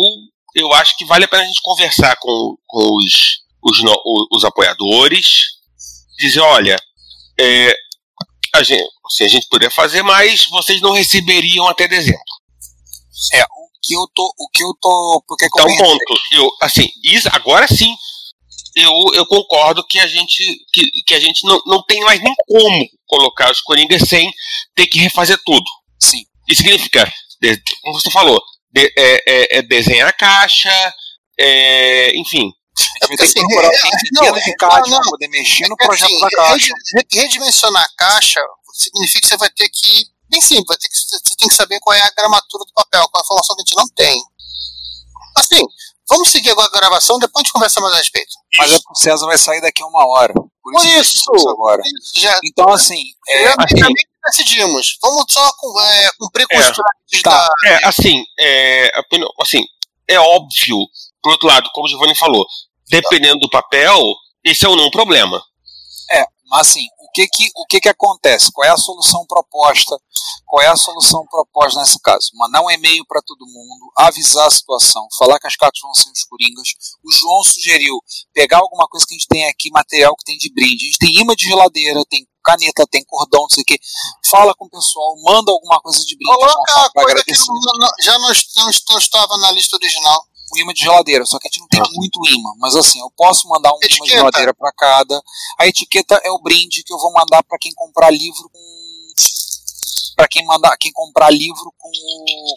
eu 0.54 0.72
acho 0.74 0.96
que 0.96 1.04
vale 1.04 1.24
a 1.24 1.28
pena 1.28 1.42
a 1.42 1.46
gente 1.46 1.60
conversar 1.60 2.16
com, 2.20 2.56
com 2.64 2.96
os, 2.96 3.40
os, 3.60 3.82
os 4.30 4.44
apoiadores, 4.44 5.46
dizer, 6.16 6.38
olha, 6.38 6.76
é, 7.40 7.74
a, 8.54 8.62
gente, 8.62 8.88
assim, 9.04 9.24
a 9.24 9.28
gente 9.28 9.48
poderia 9.48 9.74
fazer, 9.74 10.02
mas 10.02 10.46
vocês 10.46 10.80
não 10.80 10.92
receberiam 10.92 11.66
até 11.66 11.88
dezembro. 11.88 12.22
É, 13.34 13.42
o 13.42 13.68
que 13.82 13.94
eu 13.94 14.06
tô, 14.14 14.34
o 14.38 14.48
que 14.52 14.62
eu 14.62 14.72
tô, 14.80 15.24
porque 15.26 15.46
Então, 15.46 15.76
ponto. 15.76 16.04
Eu, 16.32 16.48
assim, 16.62 16.88
isso, 17.02 17.28
agora 17.32 17.66
sim, 17.66 17.92
eu, 18.76 18.92
eu 19.14 19.26
concordo 19.26 19.84
que 19.86 19.98
a 19.98 20.06
gente, 20.06 20.64
que, 20.72 20.84
que 21.04 21.14
a 21.14 21.20
gente 21.20 21.44
não, 21.44 21.60
não 21.66 21.82
tem 21.82 22.00
mais 22.02 22.22
nem 22.22 22.34
como 22.46 22.88
colocar 23.06 23.50
os 23.50 23.60
Coringas 23.60 24.02
sem 24.08 24.32
ter 24.74 24.86
que 24.86 25.00
refazer 25.00 25.40
tudo. 25.44 25.64
sim, 26.00 26.24
Isso 26.48 26.62
significa, 26.62 27.10
como 27.82 28.00
você 28.00 28.10
falou, 28.10 28.40
de- 28.72 28.92
é, 28.96 29.22
é- 29.26 29.58
é 29.58 29.62
desenhar 29.62 30.08
a 30.08 30.12
caixa, 30.12 30.70
é, 31.38 32.16
enfim. 32.16 32.50
a 33.02 33.06
gente 33.06 33.08
vai 33.08 33.16
ter 33.16 33.16
que 33.16 33.22
assim, 33.24 33.40
procurar 33.48 33.68
é, 33.68 33.70
não, 33.70 33.90
de 33.90 34.50
é, 34.50 34.90
não, 34.90 34.98
não. 34.98 35.10
poder 35.10 35.28
mexer 35.28 35.68
no 35.68 35.76
É 35.80 35.84
projeto 35.86 36.06
assim, 36.10 36.20
da 36.20 36.28
caixa. 36.30 36.74
redi- 36.94 37.18
Redimensionar 37.20 37.82
a 37.84 37.88
caixa 37.96 38.40
significa 38.74 39.20
que 39.22 39.28
você 39.28 39.36
vai 39.38 39.50
ter 39.50 39.68
que. 39.68 40.04
Bem 40.28 40.40
simples, 40.40 40.66
vai 40.66 40.76
ter 40.76 40.88
que, 40.88 40.96
você 40.96 41.34
tem 41.38 41.48
que 41.48 41.54
saber 41.54 41.78
qual 41.80 41.94
é 41.96 42.02
a 42.02 42.10
gramatura 42.16 42.64
do 42.64 42.72
papel, 42.74 43.08
qual 43.08 43.20
é 43.20 43.22
a 43.22 43.24
informação 43.24 43.56
que 43.56 43.62
a 43.62 43.64
gente 43.64 43.76
não 43.76 43.88
tem. 43.94 44.20
Assim, 45.36 45.62
vamos 46.08 46.30
seguir 46.30 46.50
agora 46.50 46.68
a 46.68 46.78
gravação, 46.78 47.18
depois 47.18 47.42
a 47.42 47.44
gente 47.44 47.52
conversa 47.52 47.80
mais 47.80 47.94
a 47.94 47.98
respeito. 47.98 48.30
Mas 48.58 48.72
é 48.72 48.76
que 48.78 48.90
o 48.90 48.94
César 48.94 49.26
vai 49.26 49.38
sair 49.38 49.60
daqui 49.60 49.82
a 49.82 49.86
uma 49.86 50.06
hora. 50.06 50.34
Por 50.66 50.72
Por 50.72 50.84
isso, 50.84 51.22
que 51.30 51.36
isso, 51.38 51.48
agora. 51.48 51.80
por 51.80 51.86
isso, 51.86 52.12
já, 52.20 52.40
Então, 52.44 52.68
assim, 52.70 53.00
é, 53.28 53.44
já 53.44 53.54
assim- 53.60 53.94
decidimos. 54.26 54.98
Vamos 55.00 55.24
só 55.28 55.48
com- 55.60 55.80
é, 55.80 56.08
cumprir 56.18 56.44
com 56.48 56.56
É, 56.56 56.70
os 56.70 56.76
tá. 57.22 57.30
da. 57.30 57.48
É, 57.70 57.86
assim, 57.86 58.24
é, 58.40 58.90
assim, 59.40 59.64
é 60.08 60.18
óbvio, 60.18 60.78
por 61.22 61.30
outro 61.30 61.46
lado, 61.46 61.70
como 61.72 61.86
o 61.86 61.88
Giovanni 61.88 62.16
falou, 62.16 62.44
dependendo 62.90 63.38
do 63.38 63.48
papel, 63.48 64.02
esse 64.44 64.66
é 64.66 64.68
ou 64.68 64.74
não 64.76 64.86
um 64.86 64.90
problema. 64.90 65.40
É, 66.10 66.24
mas 66.50 66.62
assim, 66.68 66.86
o 67.06 67.10
que 67.12 67.28
que, 67.28 67.50
o 67.54 67.66
que 67.66 67.80
que 67.80 67.88
acontece? 67.88 68.50
Qual 68.52 68.66
é 68.66 68.70
a 68.70 68.76
solução 68.76 69.24
proposta? 69.26 69.96
Qual 70.46 70.62
é 70.62 70.68
a 70.68 70.76
solução 70.76 71.24
proposta 71.30 71.80
nesse 71.80 71.98
caso? 72.00 72.30
Mandar 72.34 72.62
um 72.62 72.70
e-mail 72.70 73.04
para 73.06 73.22
todo 73.22 73.46
mundo, 73.46 73.92
avisar 73.98 74.46
a 74.46 74.50
situação, 74.50 75.06
falar 75.18 75.38
que 75.38 75.46
as 75.46 75.56
cartas 75.56 75.80
vão 75.82 75.94
ser 75.94 76.10
os 76.10 76.24
coringas. 76.24 76.68
O 77.04 77.12
João 77.12 77.42
sugeriu 77.44 77.98
pegar 78.32 78.58
alguma 78.58 78.86
coisa 78.88 79.04
que 79.06 79.14
a 79.14 79.18
gente 79.18 79.28
tem 79.28 79.46
aqui, 79.48 79.70
material 79.70 80.14
que 80.16 80.24
tem 80.24 80.36
de 80.36 80.52
brinde. 80.52 80.84
A 80.84 80.86
gente 80.86 80.98
tem 80.98 81.14
imã 81.20 81.34
de 81.34 81.46
geladeira, 81.46 82.04
tem 82.08 82.26
caneta, 82.44 82.86
tem 82.88 83.04
cordão, 83.04 83.42
não 83.42 83.50
sei 83.50 83.62
o 83.62 83.66
quê. 83.66 83.78
Fala 84.30 84.54
com 84.54 84.66
o 84.66 84.70
pessoal, 84.70 85.16
manda 85.24 85.50
alguma 85.50 85.80
coisa 85.80 86.04
de 86.04 86.16
brinde. 86.16 86.32
Coloca 86.38 86.72
a 86.72 86.90
pra 86.90 87.02
coisa 87.02 87.24
que 87.24 87.32
agradecer. 87.32 87.48
não- 87.48 87.78
não- 87.80 87.90
já 88.00 88.18
não, 88.18 88.30
não 88.92 88.98
estava 88.98 89.36
na 89.38 89.50
lista 89.50 89.76
original. 89.76 90.24
Um 90.52 90.58
imã 90.58 90.72
de 90.72 90.80
geladeira, 90.80 91.24
só 91.24 91.38
que 91.38 91.48
a 91.48 91.50
gente 91.50 91.60
não 91.60 91.68
tem 91.68 91.82
muito 91.94 92.20
imã. 92.28 92.52
Mas 92.58 92.76
assim, 92.76 93.00
eu 93.00 93.10
posso 93.16 93.48
mandar 93.48 93.72
um 93.72 93.78
imã 93.82 94.04
de 94.04 94.10
geladeira 94.10 94.54
para 94.54 94.72
cada. 94.72 95.22
A 95.58 95.66
etiqueta 95.66 96.20
é 96.24 96.30
o 96.30 96.38
brinde 96.38 96.82
que 96.84 96.92
eu 96.92 96.98
vou 96.98 97.12
mandar 97.12 97.42
para 97.42 97.58
quem 97.58 97.72
comprar 97.74 98.10
livro 98.10 98.48
com. 98.50 98.76
Para 100.16 100.28
quem 100.28 100.46
mandar, 100.46 100.74
quem 100.78 100.92
comprar 100.92 101.30
livro 101.30 101.72
com. 101.78 101.90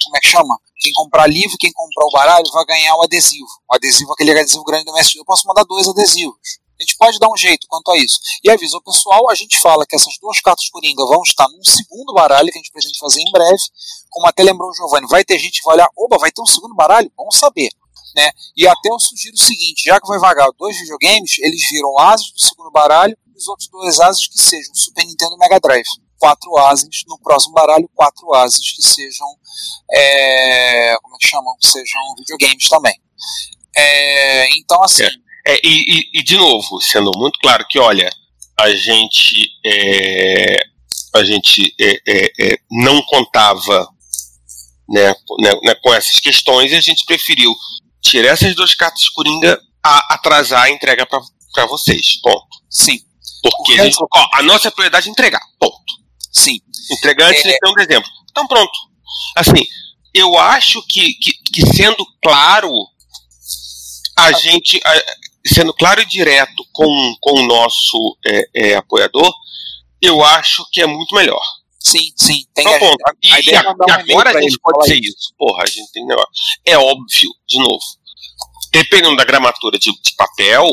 Como 0.03 0.17
é 0.17 0.19
que 0.19 0.29
chama? 0.29 0.58
Quem 0.79 0.93
comprar 0.93 1.27
livro, 1.27 1.58
quem 1.60 1.72
comprar 1.74 2.05
o 2.05 2.12
baralho, 2.12 2.50
vai 2.53 2.65
ganhar 2.65 2.96
o 2.96 3.03
adesivo. 3.03 3.50
O 3.69 3.75
adesivo, 3.75 4.13
aquele 4.13 4.31
adesivo 4.31 4.63
grande 4.63 4.86
do 4.86 4.91
MSG. 4.91 5.19
Eu 5.19 5.25
posso 5.25 5.46
mandar 5.48 5.63
dois 5.63 5.88
adesivos. 5.88 6.38
A 6.79 6.83
gente 6.83 6.95
pode 6.98 7.19
dar 7.19 7.29
um 7.29 7.36
jeito 7.36 7.67
quanto 7.67 7.91
a 7.91 7.98
isso. 7.98 8.19
E 8.41 8.50
avisa 8.50 8.77
o 8.77 8.81
pessoal, 8.81 9.29
a 9.29 9.36
gente 9.36 9.59
fala 9.59 9.86
que 9.86 9.95
essas 9.95 10.17
duas 10.21 10.39
cartas 10.39 10.69
Coringa 10.69 11.05
vão 11.05 11.21
estar 11.24 11.48
num 11.50 11.63
segundo 11.63 12.13
baralho 12.13 12.50
que 12.50 12.57
a 12.57 12.62
gente 12.62 12.71
pretende 12.71 12.98
fazer 12.98 13.21
em 13.21 13.31
breve. 13.31 13.62
Como 14.09 14.25
até 14.25 14.43
lembrou 14.43 14.69
o 14.69 14.74
Giovanni, 14.74 15.05
vai 15.07 15.25
ter 15.25 15.38
gente 15.38 15.59
que 15.59 15.65
vai 15.65 15.75
olhar, 15.75 15.89
oba, 15.98 16.17
vai 16.17 16.31
ter 16.31 16.41
um 16.41 16.45
segundo 16.45 16.74
baralho? 16.75 17.12
Bom 17.17 17.29
saber. 17.31 17.69
Né? 18.15 18.31
E 18.55 18.65
até 18.65 18.89
eu 18.89 19.00
sugiro 19.00 19.36
o 19.36 19.39
seguinte: 19.39 19.83
já 19.86 20.00
que 20.00 20.07
vai 20.07 20.19
vagar 20.19 20.50
dois 20.57 20.77
videogames, 20.79 21.38
eles 21.39 21.62
viram 21.69 22.00
ases 22.00 22.31
do 22.31 22.39
segundo 22.39 22.71
baralho 22.71 23.15
e 23.27 23.38
os 23.38 23.48
outros 23.48 23.67
dois 23.67 24.00
ases 24.00 24.27
que 24.27 24.41
sejam 24.41 24.74
Super 24.74 25.05
Nintendo 25.05 25.38
Mega 25.38 25.59
Drive. 25.59 25.88
quatro 26.17 26.57
ases, 26.57 27.03
no 27.07 27.19
próximo 27.19 27.53
baralho, 27.53 27.89
quatro 27.93 28.33
ases 28.33 28.74
que 28.74 28.81
sejam. 28.81 29.27
é, 29.91 30.95
como 31.01 31.15
é 31.15 31.17
que 31.19 31.27
chamam? 31.27 31.55
Que 31.59 31.67
sejam 31.67 32.01
videogames 32.17 32.67
também. 32.69 33.00
É, 33.75 34.57
então, 34.57 34.81
assim. 34.81 35.03
É, 35.03 35.28
e, 35.63 36.00
e- 36.00 36.20
e, 36.20 36.24
de 36.24 36.38
novo, 36.38 36.82
sendo 36.82 37.12
muito 37.18 37.39
claro 37.39 37.65
que, 37.70 37.79
olha, 37.79 38.10
a 38.60 38.70
gente, 38.75 39.50
é, 39.65 40.58
a 41.15 41.24
gente 41.24 41.74
é, 41.79 42.01
é, 42.08 42.32
é, 42.39 42.58
não 42.72 43.01
contava 43.03 43.88
né, 44.89 45.13
com- 45.25 45.41
né, 45.41 45.51
né, 45.63 45.75
com 45.84 45.94
essas 45.94 46.20
questões 46.20 46.72
e 46.72 46.75
a 46.75 46.82
gente 46.82 47.06
preferiu 47.06 47.56
tirar 48.01 48.29
essas 48.32 48.56
duas 48.56 48.74
cartas 48.74 49.08
coringa 49.10 49.60
a 49.84 50.15
atrasar 50.15 50.63
a 50.63 50.70
entrega 50.72 51.06
para 51.06 51.65
vocês. 51.68 52.20
Ponto. 52.22 52.48
Sim. 52.70 53.00
Porque 53.41 53.79
a, 53.79 53.86
gente, 53.86 53.98
ó, 54.13 54.27
a 54.34 54.44
nossa 54.44 54.70
prioridade 54.72 55.08
é 55.08 55.12
entregar. 55.12 55.41
Ponto. 55.60 55.94
Sim. 56.34 56.60
Entregar 56.91 57.27
antes 57.29 57.46
É. 57.46 57.50
de 57.51 57.58
ter 57.60 57.70
um 57.70 57.74
dezembro. 57.74 58.10
Então 58.32 58.48
pronto. 58.48 58.72
Assim, 59.38 59.63
eu 60.13 60.38
acho 60.38 60.82
que, 60.88 61.13
que, 61.13 61.32
que 61.53 61.65
sendo 61.75 62.06
claro, 62.22 62.72
a 64.18 64.32
gente. 64.34 64.79
a- 64.84 65.03
sendo 65.46 65.74
claro 65.74 66.01
e 66.01 66.05
direto 66.05 66.63
com, 66.74 67.15
com 67.22 67.39
o 67.39 67.48
nosso 67.48 68.17
é, 68.25 68.43
é, 68.55 68.75
apoiador, 68.75 69.31
eu 70.01 70.24
acho 70.24 70.65
que 70.72 70.81
é 70.81 70.86
muito 70.86 71.13
melhor. 71.15 71.41
Sim, 71.79 72.12
sim. 72.15 72.43
Tem 72.53 72.63
Então, 72.65 72.75
a- 72.75 72.79
ponto. 72.79 72.98
a- 73.08 73.13
E, 73.24 73.34
a 73.34 73.39
e 73.39 73.55
a- 73.55 73.60
agora 73.62 74.38
a 74.38 74.41
gente 74.41 74.60
pode 74.60 74.75
falar 74.75 74.86
dizer 74.86 75.00
isso. 75.01 75.34
Porra, 75.38 75.63
a 75.63 75.67
gente 75.67 75.91
tem 75.91 76.05
negócio. 76.05 76.29
É 76.65 76.77
óbvio, 76.77 77.29
de 77.48 77.58
novo. 77.60 77.79
Dependendo 78.72 79.15
da 79.15 79.24
gramatura 79.25 79.79
de, 79.79 79.91
de 79.91 80.15
papel, 80.15 80.67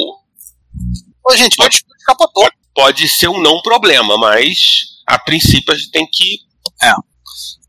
Ô, 1.28 1.36
gente, 1.36 1.56
pode 1.56 1.82
capotou. 2.04 2.48
Pode 2.74 3.08
ser 3.08 3.28
um 3.28 3.40
não 3.40 3.60
problema, 3.62 4.16
mas 4.18 4.58
a 5.06 5.18
princípio 5.18 5.72
a 5.72 5.76
gente 5.76 5.90
tem 5.90 6.06
que. 6.06 6.40
É. 6.82 6.92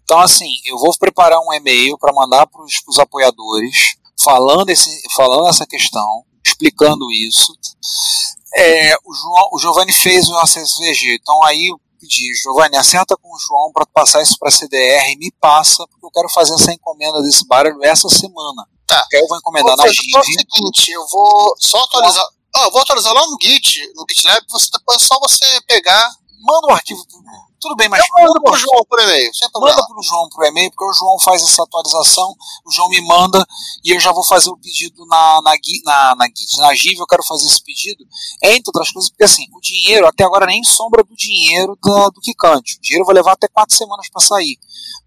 Então, 0.04 0.20
assim, 0.20 0.50
eu 0.66 0.77
vou 0.77 0.96
preparar 1.00 1.39
um 1.39 1.54
e-mail 1.54 1.98
para 1.98 2.13
mandar 2.13 2.46
para 2.48 2.62
os 2.63 3.00
apoiadores, 3.00 3.96
falando, 4.24 4.70
esse, 4.70 4.89
falando 5.16 5.48
essa 5.48 5.66
questão, 5.66 6.24
explicando 6.48 7.12
isso. 7.12 7.54
É, 8.56 8.96
o, 9.06 9.13
João, 9.13 9.50
o 9.54 9.60
Giovanni 9.60 9.94
fez 9.94 10.27
o 10.27 10.38
acesso 10.39 10.80
VG, 10.80 11.20
então 11.22 11.44
aí 11.44 11.68
eu 11.68 11.80
pedi, 12.00 12.34
Giovanni, 12.42 12.77
acerta 12.77 13.16
com 13.18 13.27
o 13.27 13.39
João 13.39 13.72
para 13.72 13.86
passar 13.86 14.22
isso 14.22 14.38
para 14.39 14.51
CDR, 14.51 15.16
me 15.18 15.32
passa, 15.39 15.86
porque 15.88 16.06
eu 16.06 16.12
quero 16.12 16.30
fazer 16.30 16.54
essa 16.54 16.74
encomenda 16.74 17.22
desse 17.22 17.46
baralho 17.46 17.84
essa 17.84 18.08
semana. 18.10 18.68
Tá. 18.86 19.06
Que 19.10 19.18
aí 19.18 19.22
eu 19.22 19.27
vou 19.27 19.38
encomendar 19.38 19.75
na 19.75 19.84
só 19.84 19.89
o 19.89 19.94
Giv. 19.94 20.24
seguinte, 20.24 20.92
eu 20.92 21.06
vou 21.08 21.54
só 21.60 21.84
atualizar. 21.84 22.25
Ó, 22.56 22.63
eu 22.63 22.72
vou 22.72 22.82
atualizar 22.82 23.13
lá 23.13 23.27
no 23.27 23.38
Git, 23.42 23.92
no 23.94 24.06
GitLab, 24.10 24.46
você 24.50 24.70
depois 24.72 25.01
é 25.01 25.06
só 25.06 25.20
você 25.20 25.46
pegar. 25.68 26.10
Manda 26.39 26.68
o 26.68 26.72
arquivo. 26.72 27.06
Tudo 27.60 27.76
bem, 27.76 27.90
mas 27.90 28.00
eu 28.00 28.24
manda 28.24 28.40
o 28.40 28.44
pro 28.44 28.54
arquivo. 28.54 28.70
João 28.72 28.86
por 28.86 29.00
e-mail. 29.00 29.32
Manda 29.56 29.88
pro 29.88 30.04
João 30.04 30.30
pro 30.30 30.46
e-mail, 30.46 30.70
porque 30.70 30.86
o 30.86 30.94
João 30.94 31.20
faz 31.20 31.42
essa 31.42 31.64
atualização, 31.64 32.36
o 32.64 32.72
João 32.72 32.88
me 32.90 33.02
manda 33.02 33.44
e 33.84 33.96
eu 33.96 34.00
já 34.00 34.12
vou 34.12 34.24
fazer 34.24 34.50
o 34.52 34.58
pedido 34.58 35.06
na, 35.08 35.42
na, 35.42 35.52
na, 35.86 36.16
na 36.16 36.26
Git. 36.28 36.58
Na 36.60 36.74
Giv 36.76 37.00
eu 37.00 37.08
quero 37.08 37.24
fazer 37.24 37.48
esse 37.48 37.64
pedido, 37.64 38.06
entre 38.44 38.64
outras 38.68 38.92
coisas, 38.92 39.10
porque 39.10 39.24
assim, 39.24 39.48
o 39.56 39.60
dinheiro, 39.60 40.06
até 40.06 40.24
agora 40.24 40.46
nem 40.46 40.64
sombra 40.64 41.04
do 41.04 41.16
dinheiro 41.16 41.78
da, 41.84 42.10
do 42.10 42.22
Kikante. 42.22 42.78
O 42.78 42.82
dinheiro 42.82 43.06
vai 43.06 43.16
levar 43.16 43.34
até 43.34 43.48
quatro 43.48 43.76
semanas 43.76 44.08
para 44.10 44.22
sair. 44.22 44.58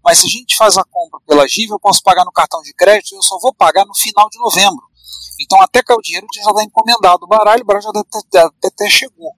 Mas 0.03 0.19
se 0.19 0.27
a 0.27 0.29
gente 0.29 0.57
faz 0.57 0.77
a 0.77 0.83
compra 0.83 1.19
pela 1.25 1.47
Giv, 1.47 1.71
eu 1.71 1.79
posso 1.79 2.03
pagar 2.03 2.25
no 2.25 2.31
cartão 2.31 2.61
de 2.61 2.73
crédito, 2.73 3.15
eu 3.15 3.21
só 3.21 3.39
vou 3.39 3.53
pagar 3.53 3.85
no 3.85 3.95
final 3.95 4.29
de 4.29 4.37
novembro. 4.39 4.91
Então 5.39 5.61
até 5.61 5.81
cair 5.81 5.97
o 5.97 6.01
dinheiro 6.01 6.27
já 6.35 6.41
está 6.41 6.63
encomendado 6.63 7.23
o 7.23 7.27
baralho, 7.27 7.63
o 7.63 7.65
baralho 7.65 7.83
já 7.83 7.89
até, 7.89 8.39
até, 8.39 8.67
até 8.67 8.89
chegou. 8.89 9.35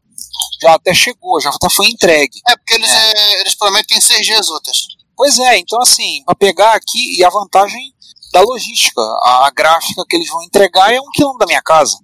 Já 0.64 0.76
até 0.76 0.94
chegou, 0.94 1.42
já 1.42 1.50
até 1.50 1.70
foi 1.70 1.88
entregue. 1.88 2.40
É 2.48 2.56
porque 2.56 2.76
eles, 2.76 2.90
é, 2.90 3.42
eles 3.42 3.54
prometem 3.56 4.00
seis 4.00 4.26
dias 4.26 4.50
úteis. 4.50 4.78
Pois 5.16 5.38
é, 5.40 5.58
então 5.58 5.80
assim, 5.82 6.24
para 6.26 6.36
pegar 6.36 6.74
aqui, 6.74 7.20
e 7.20 7.24
a 7.24 7.30
vantagem 7.30 7.94
da 8.32 8.42
logística, 8.42 9.02
a, 9.24 9.48
a 9.48 9.52
gráfica 9.52 10.04
que 10.08 10.16
eles 10.16 10.30
vão 10.30 10.42
entregar 10.44 10.94
é 10.94 11.02
um 11.02 11.12
quilômetro 11.14 11.40
da 11.40 11.46
minha 11.46 11.62
casa. 11.62 11.98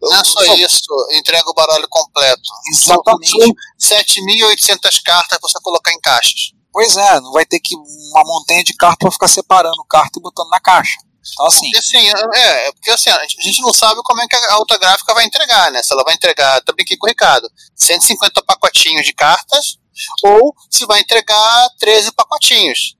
Não 0.00 0.20
é 0.20 0.24
só 0.24 0.42
isso, 0.54 1.08
entrega 1.12 1.48
o 1.50 1.54
baralho 1.54 1.86
completo. 1.88 2.48
Exatamente. 2.70 3.30
São 3.78 3.98
7.800 3.98 5.02
cartas 5.04 5.38
pra 5.38 5.48
você 5.50 5.58
colocar 5.60 5.92
em 5.92 6.00
caixas. 6.00 6.52
Pois 6.72 6.96
é, 6.96 7.20
não 7.20 7.32
vai 7.32 7.44
ter 7.44 7.60
que 7.60 7.74
uma 7.74 8.24
montanha 8.24 8.62
de 8.64 8.74
carta 8.74 8.98
para 9.00 9.10
ficar 9.10 9.28
separando 9.28 9.84
carta 9.88 10.18
e 10.18 10.22
botando 10.22 10.48
na 10.48 10.60
caixa. 10.60 10.98
Então 11.32 11.46
assim, 11.46 11.70
Porque, 11.70 11.78
assim, 11.78 12.08
é, 12.34 12.68
é, 12.68 12.72
porque 12.72 12.90
assim, 12.90 13.10
a 13.10 13.26
gente 13.42 13.60
não 13.62 13.72
sabe 13.72 14.00
como 14.02 14.20
é 14.20 14.26
que 14.26 14.36
a 14.36 14.58
outra 14.58 14.78
gráfica 14.78 15.14
vai 15.14 15.24
entregar, 15.24 15.70
né? 15.70 15.82
Se 15.82 15.92
ela 15.92 16.04
vai 16.04 16.14
entregar, 16.14 16.62
também 16.62 16.84
aqui 16.84 16.96
com 16.96 17.06
o 17.06 17.08
Ricardo, 17.08 17.48
150 17.74 18.42
pacotinhos 18.42 19.04
de 19.04 19.12
cartas, 19.12 19.78
ou 20.22 20.54
se 20.70 20.86
vai 20.86 21.00
entregar 21.00 21.68
13 21.78 22.12
pacotinhos. 22.12 22.96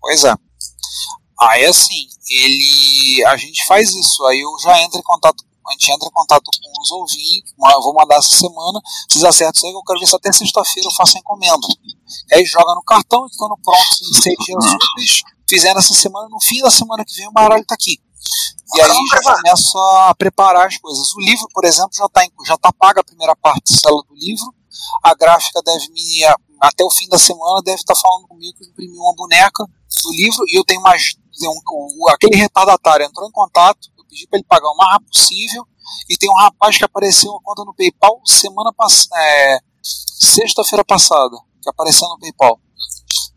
Pois 0.00 0.24
é. 0.24 0.34
Aí 1.40 1.64
assim, 1.64 2.06
ele. 2.28 3.24
A 3.26 3.36
gente 3.36 3.64
faz 3.66 3.90
isso. 3.94 4.24
Aí 4.26 4.40
eu 4.40 4.50
já 4.62 4.80
entro 4.82 4.98
em 4.98 5.02
contato. 5.02 5.44
A 5.68 5.72
gente 5.72 5.92
entra 5.92 6.08
em 6.08 6.12
contato 6.12 6.44
com 6.44 6.82
os 6.82 6.90
ouvintes. 6.90 7.54
Vou 7.56 7.94
mandar 7.94 8.16
essa 8.16 8.36
semana. 8.36 8.80
Vocês 9.08 9.24
acertam 9.24 9.52
isso 9.54 9.66
aí, 9.66 9.72
eu 9.72 9.82
quero 9.82 10.00
ver 10.00 10.06
se 10.06 10.16
até 10.16 10.32
sexta-feira 10.32 10.88
eu 10.88 10.94
faço 10.94 11.16
a 11.16 11.20
encomenda. 11.20 11.66
Aí 12.32 12.44
joga 12.44 12.74
no 12.74 12.82
cartão, 12.82 13.24
estando 13.26 13.56
pronto 13.62 13.86
em 14.02 14.20
seis 14.20 14.36
dias 14.44 14.64
úteis. 14.64 15.22
Fizeram 15.50 15.80
essa 15.80 15.94
semana, 15.94 16.28
no 16.28 16.40
fim 16.40 16.62
da 16.62 16.70
semana 16.70 17.04
que 17.04 17.12
vem 17.16 17.26
o 17.26 17.32
baralho 17.32 17.64
tá 17.66 17.74
aqui. 17.74 18.00
E 18.76 18.80
aí 18.80 18.96
já 19.12 19.34
começo 19.34 19.76
a 19.78 20.14
preparar 20.14 20.68
as 20.68 20.78
coisas. 20.78 21.12
O 21.12 21.20
livro, 21.20 21.48
por 21.52 21.64
exemplo, 21.64 21.90
já 21.92 22.06
está 22.06 22.22
já 22.46 22.56
tá 22.56 22.72
paga 22.72 23.00
a 23.00 23.04
primeira 23.04 23.34
parcela 23.34 24.00
do 24.08 24.14
livro. 24.14 24.54
A 25.02 25.12
gráfica 25.12 25.60
deve 25.64 25.88
me, 25.88 26.24
até 26.60 26.84
o 26.84 26.90
fim 26.90 27.08
da 27.08 27.18
semana, 27.18 27.62
deve 27.64 27.78
estar 27.80 27.96
falando 27.96 28.28
comigo 28.28 28.56
que 28.56 28.64
imprimiu 28.64 29.00
uma 29.00 29.16
boneca 29.16 29.64
do 29.64 30.12
livro 30.12 30.44
e 30.46 30.56
eu 30.56 30.64
tenho 30.64 30.80
mais. 30.82 31.16
Um, 31.42 32.08
aquele 32.10 32.36
retardatário 32.36 33.04
entrou 33.04 33.26
em 33.26 33.32
contato, 33.32 33.88
eu 33.98 34.04
pedi 34.04 34.28
para 34.28 34.38
ele 34.38 34.46
pagar 34.46 34.68
o 34.68 34.76
mais 34.76 34.92
rápido 34.92 35.10
possível. 35.10 35.66
E 36.08 36.16
tem 36.16 36.30
um 36.30 36.36
rapaz 36.36 36.78
que 36.78 36.84
apareceu 36.84 37.32
uma 37.32 37.40
conta 37.42 37.64
no 37.64 37.74
PayPal 37.74 38.20
semana 38.24 38.72
passada, 38.72 39.20
é, 39.20 39.58
sexta-feira 39.82 40.84
passada, 40.84 41.36
que 41.60 41.68
apareceu 41.68 42.08
no 42.08 42.20
PayPal. 42.20 42.60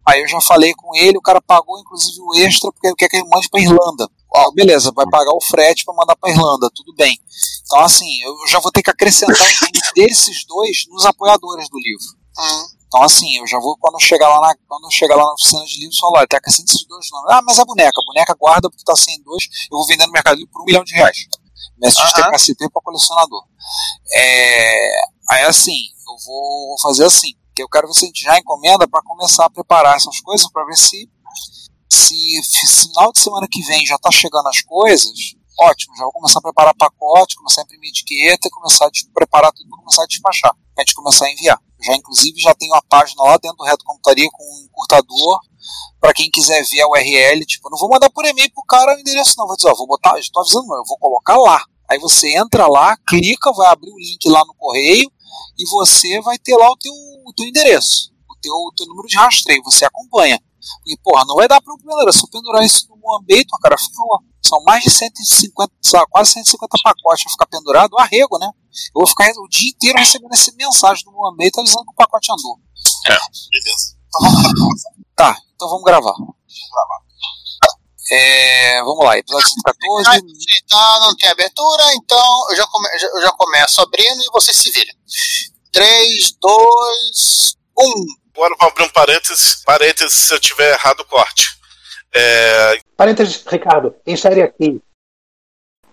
Aí 0.06 0.22
eu 0.22 0.28
já 0.28 0.42
falei 0.42 0.74
com 0.74 0.94
ele, 0.96 1.18
o 1.18 1.22
cara 1.22 1.42
pagou 1.42 1.80
inclusive 1.80 2.20
o 2.22 2.36
extra 2.36 2.72
porque 2.72 2.88
ele 2.88 2.96
quer 2.96 3.08
que 3.08 3.18
ele 3.18 3.28
mande 3.30 3.50
para 3.50 3.62
Irlanda. 3.62 4.10
Ó, 4.36 4.52
beleza, 4.52 4.92
vai 4.94 5.06
pagar 5.10 5.34
o 5.34 5.42
frete 5.42 5.86
para 5.86 5.94
mandar 5.94 6.16
para 6.16 6.30
Irlanda, 6.30 6.70
tudo 6.76 6.94
bem. 6.96 7.18
Então 7.66 7.80
assim, 7.80 8.22
eu 8.22 8.36
já 8.48 8.60
vou 8.60 8.72
ter 8.72 8.82
que 8.82 8.90
acrescentar 8.90 9.36
o 9.36 9.40
nome 9.40 9.82
desses 9.96 10.46
dois 10.46 10.86
nos 10.90 11.06
apoiadores 11.06 11.70
do 11.70 11.78
livro. 11.78 12.06
Então 12.88 13.02
assim, 13.02 13.38
eu 13.38 13.48
já 13.48 13.60
vou 13.60 13.78
quando 13.80 13.96
eu 13.96 14.00
chegar 14.00 14.28
lá 14.28 14.42
na 14.42 14.56
quando 14.68 14.92
chegar 14.92 15.16
lá 15.16 15.24
na 15.24 15.34
oficina 15.34 15.64
de 15.66 15.80
livros 15.80 15.98
falar, 16.00 16.28
tem 16.28 16.38
acrescenta 16.38 16.72
esses 16.72 16.86
dois 16.86 17.08
nomes. 17.12 17.32
Ah, 17.32 17.42
mas 17.42 17.58
a 17.60 17.66
boneca, 17.66 18.02
a 18.02 18.06
boneca 18.06 18.36
guarda 18.38 18.70
porque 18.70 18.84
tá 18.84 18.96
sem 18.96 19.22
dois, 19.24 19.46
eu 19.72 19.78
vou 19.78 19.88
vender 19.88 20.06
no 20.06 20.12
Mercado 20.12 20.36
Livre 20.38 20.52
por 20.52 20.62
um 20.62 20.66
milhão 20.66 20.84
de 20.84 20.94
reais. 20.94 21.28
Mestre 21.78 22.06
de 22.06 22.14
TKCP 22.14 22.70
para 22.70 22.82
colecionador. 22.82 23.44
É, 24.14 24.96
aí 25.30 25.44
assim, 25.44 25.78
eu 26.08 26.18
vou, 26.26 26.68
vou 26.68 26.80
fazer 26.82 27.06
assim, 27.06 27.34
que 27.56 27.62
eu 27.62 27.70
quero 27.70 27.88
ver 27.88 27.94
se 27.94 28.06
a 28.06 28.08
gente 28.08 28.22
já 28.22 28.38
encomenda 28.38 28.88
para 28.88 29.02
começar 29.04 29.46
a 29.46 29.50
preparar 29.50 29.96
essas 29.96 30.20
coisas 30.20 30.50
para 30.52 30.66
ver 30.66 30.76
se 30.76 31.10
se 31.90 32.88
final 32.90 33.12
de 33.12 33.22
semana 33.22 33.48
que 33.50 33.62
vem 33.64 33.86
já 33.86 33.98
tá 33.98 34.12
chegando 34.12 34.48
as 34.48 34.62
coisas, 34.62 35.14
ótimo, 35.60 35.96
já 35.96 36.04
vou 36.04 36.12
começar 36.12 36.40
a 36.40 36.42
preparar 36.42 36.76
pacote, 36.76 37.36
começar 37.36 37.62
a 37.62 37.64
imprimir 37.64 37.90
etiqueta, 37.90 38.50
começar 38.50 38.86
a 38.86 38.90
preparar 39.14 39.52
tudo 39.52 39.70
para 39.70 39.80
começar 39.80 40.04
a 40.04 40.08
despachar, 40.08 40.54
pra 40.74 40.84
gente 40.84 40.96
começar 40.96 41.26
a 41.26 41.32
enviar. 41.32 41.60
Já 41.82 41.96
inclusive 41.96 42.40
já 42.40 42.54
tenho 42.56 42.74
uma 42.74 42.82
página 42.82 43.22
lá 43.24 43.38
dentro 43.38 43.58
do 43.58 43.64
Reto 43.64 43.86
Computaria 43.86 44.28
com 44.32 44.44
um 44.44 44.66
encurtador 44.66 45.40
para 46.00 46.14
quem 46.14 46.30
quiser 46.30 46.64
ver 46.64 46.82
a 46.82 46.88
URL, 46.88 47.46
tipo, 47.46 47.70
não 47.70 47.78
vou 47.78 47.90
mandar 47.90 48.10
por 48.10 48.26
e-mail 48.26 48.52
pro 48.54 48.64
cara 48.64 48.96
o 48.96 49.00
endereço 49.00 49.36
não, 49.38 49.48
vou 49.48 49.56
dizer, 49.56 49.70
ó, 49.70 49.76
vou 49.76 49.88
botar, 49.88 50.18
estou 50.20 50.42
avisando, 50.42 50.68
não, 50.68 50.78
eu 50.78 50.86
vou 50.86 50.98
colocar 50.98 51.38
lá. 51.38 51.64
Aí 51.90 52.00
você 52.00 52.36
entra 52.38 52.68
lá, 52.68 52.98
clica, 53.08 53.52
vai 53.54 53.68
abrir 53.68 53.92
o 53.92 54.00
link 54.00 54.28
lá 54.28 54.44
no 54.46 54.54
correio 54.56 55.12
e 55.58 55.70
você 55.70 56.20
vai 56.22 56.38
ter 56.38 56.56
lá 56.56 56.70
o 56.70 56.78
teu, 56.78 56.92
o 57.26 57.34
teu 57.34 57.46
endereço, 57.46 58.12
o 58.30 58.36
teu, 58.42 58.54
o 58.54 58.74
teu 58.76 58.88
número 58.88 59.08
de 59.08 59.18
rastreio, 59.18 59.64
você 59.64 59.86
acompanha. 59.86 60.42
Porque, 60.78 60.98
porra, 61.04 61.26
não 61.26 61.36
vai 61.36 61.48
dar 61.48 61.62
pra 61.62 61.74
eu 61.74 61.78
pendurar. 61.78 62.14
Se 62.14 62.24
eu 62.24 62.30
pendurar 62.30 62.64
isso 62.64 62.88
no 62.90 62.98
Moambeito, 62.98 63.58
cara, 63.62 63.78
fica, 63.78 63.96
ó, 64.00 64.20
são 64.42 64.64
mais 64.64 64.84
de 64.84 64.90
150, 64.90 65.74
sabe, 65.82 66.06
quase 66.10 66.32
150 66.32 66.78
pacotes 66.84 67.24
pra 67.24 67.32
ficar 67.32 67.46
pendurado, 67.48 67.98
arrego, 67.98 68.38
né? 68.38 68.50
Eu 68.96 69.02
vou 69.02 69.08
ficar 69.08 69.30
o 69.38 69.48
dia 69.50 69.70
inteiro 69.70 70.00
recebendo 70.00 70.34
essa 70.34 70.52
mensagem 70.56 71.04
do 71.04 71.12
Moambeito 71.12 71.60
avisando 71.60 71.86
que 71.86 71.92
o 71.92 71.96
pacote 71.96 72.32
andou. 72.32 72.58
É. 73.08 73.18
Beleza. 73.52 73.98
Tá, 75.16 75.38
então 75.56 75.70
vamos 75.70 75.84
gravar. 75.84 76.14
É, 78.12 78.84
vamos 78.84 79.06
lá, 79.06 79.18
episódio 79.18 79.48
114. 79.50 80.10
Ah, 80.10 80.20
tá, 80.68 81.00
não 81.00 81.16
tem 81.16 81.30
abertura, 81.30 81.84
então 81.96 82.50
eu 82.50 82.56
já, 82.56 82.68
come, 82.68 82.88
eu 83.16 83.22
já 83.22 83.32
começo 83.32 83.82
abrindo 83.82 84.22
e 84.22 84.32
vocês 84.32 84.58
se 84.58 84.72
viram. 84.72 84.94
3, 85.74 86.38
2, 86.40 87.56
1. 87.80 87.84
Agora 88.36 88.56
vou 88.60 88.70
abrir 88.70 88.84
um 88.84 88.90
parênteses. 88.90 89.64
Parênteses 89.66 90.14
se 90.14 90.34
eu 90.34 90.40
tiver 90.40 90.72
errado 90.74 91.02
o 91.02 91.06
corte. 91.06 91.58
É, 92.14 92.80
Parênteses, 92.96 93.44
Ricardo, 93.48 93.96
insere 94.06 94.44
aqui. 94.44 94.80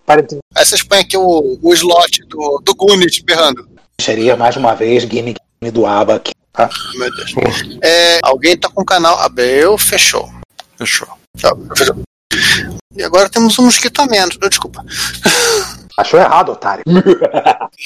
Parênteses, 0.04 0.40
Aí 0.54 0.64
vocês 0.66 0.82
põem 0.82 1.00
aqui 1.00 1.16
o, 1.16 1.58
o 1.62 1.72
slot 1.75 2.22
do, 2.26 2.60
do 2.62 2.75
Gunit 2.75 3.22
berrando. 3.25 3.68
seria 4.00 4.37
mais 4.37 4.56
uma 4.56 4.75
vez 4.75 5.04
Guine 5.04 5.34
Guine 5.60 5.72
do 5.72 5.87
Aba 5.87 6.16
aqui. 6.16 6.32
Meu 6.94 7.10
Deus. 7.14 7.32
É, 7.82 8.18
alguém 8.22 8.58
tá 8.58 8.68
com 8.68 8.82
o 8.82 8.84
canal. 8.84 9.18
Abriu, 9.18 9.78
fechou. 9.78 10.28
Fechou. 10.76 11.08
Tá, 11.40 11.54
fechou. 11.76 11.96
E 12.94 13.02
agora 13.02 13.30
temos 13.30 13.58
um 13.58 13.64
mosquito 13.64 14.00
a 14.00 14.06
menos. 14.06 14.37
Desculpa. 14.37 14.84
Achou 16.00 16.19
errado, 16.21 16.52
otário. 16.52 16.85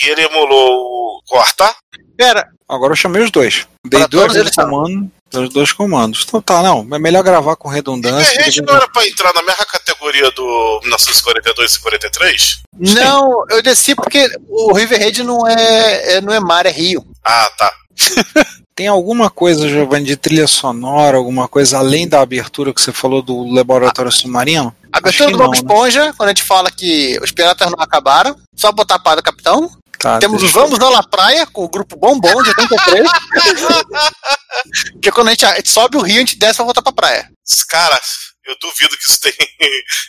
E 0.03 0.09
ele 0.11 0.23
emulou 0.23 1.19
o 1.19 1.23
cortar? 1.27 1.75
Pera, 2.17 2.49
Agora 2.69 2.93
eu 2.93 2.97
chamei 2.97 3.23
os 3.23 3.31
dois. 3.31 3.67
Dei 3.87 4.01
Pra 4.01 4.09
dois, 4.09 4.51
comandos, 4.51 5.11
os 5.35 5.49
dois 5.51 5.73
comandos. 5.73 6.25
Então 6.27 6.41
tá, 6.41 6.63
não. 6.63 6.87
É 6.93 6.99
melhor 6.99 7.23
gravar 7.23 7.57
com 7.57 7.69
redundância. 7.69 8.31
Riverhead 8.31 8.63
não 8.63 8.75
era 8.75 8.89
pra 8.89 9.07
entrar 9.07 9.33
na 9.35 9.43
mesma 9.43 9.65
categoria 9.67 10.31
do 10.31 10.81
1942 10.83 11.75
e 11.75 11.81
43? 11.81 12.63
não, 12.73 13.45
eu 13.51 13.63
desci 13.63 13.95
porque 13.95 14.27
o 14.49 14.73
Riverhead 14.73 15.23
não 15.23 15.47
é, 15.47 16.15
é- 16.17 16.21
não 16.23 16.33
é 16.33 16.41
mar, 16.41 16.65
é 16.65 16.71
rio. 16.71 17.05
Ah, 17.23 17.51
tá. 17.57 17.73
Tem 18.77 18.89
alguma 18.89 19.31
coisa, 19.31 19.69
Giovanni, 19.69 20.05
de 20.05 20.17
trilha 20.17 20.49
sonora, 20.49 21.17
alguma 21.17 21.47
coisa 21.47 21.79
além 21.79 22.09
da 22.09 22.21
abertura 22.21 22.75
que 22.75 22.81
você 22.81 22.93
falou 22.93 23.23
do 23.23 23.45
laboratório 23.55 24.11
submarino? 24.11 24.75
A 24.93 24.99
abertura 24.99 25.31
do 25.31 25.39
Bob 25.39 25.45
não, 25.45 25.51
né? 25.53 25.59
Esponja, 25.59 26.13
quando 26.17 26.29
a 26.29 26.33
gente 26.33 26.43
fala 26.43 26.71
que 26.73 27.17
os 27.23 27.31
piratas 27.31 27.71
não 27.71 27.79
acabaram, 27.79 28.37
só 28.57 28.73
botar 28.73 28.97
a 28.97 28.99
pá 28.99 29.15
do 29.15 29.23
capitão. 29.23 29.71
Tá, 29.97 30.19
Temos 30.19 30.43
o 30.43 30.47
eu- 30.47 30.51
Vamos 30.51 30.79
lá 30.79 30.91
na 30.91 31.03
Praia, 31.05 31.47
com 31.47 31.65
o 31.65 31.69
grupo 31.69 31.97
Bombom 31.97 32.43
de 32.43 32.49
83. 32.51 33.09
Porque 34.93 35.13
quando 35.13 35.29
a 35.29 35.31
gente, 35.31 35.47
a 35.47 35.55
gente 35.55 35.71
sobe 35.71 35.97
o 35.97 36.01
rio, 36.03 36.17
a 36.17 36.21
gente 36.21 36.37
desce 36.37 36.57
pra 36.57 36.65
voltar 36.65 36.83
pra 36.83 36.93
praia. 36.93 37.31
Cara, 37.69 37.99
eu 38.45 38.57
duvido 38.61 38.97
que 38.97 39.05
isso 39.05 39.21
tem 39.21 39.33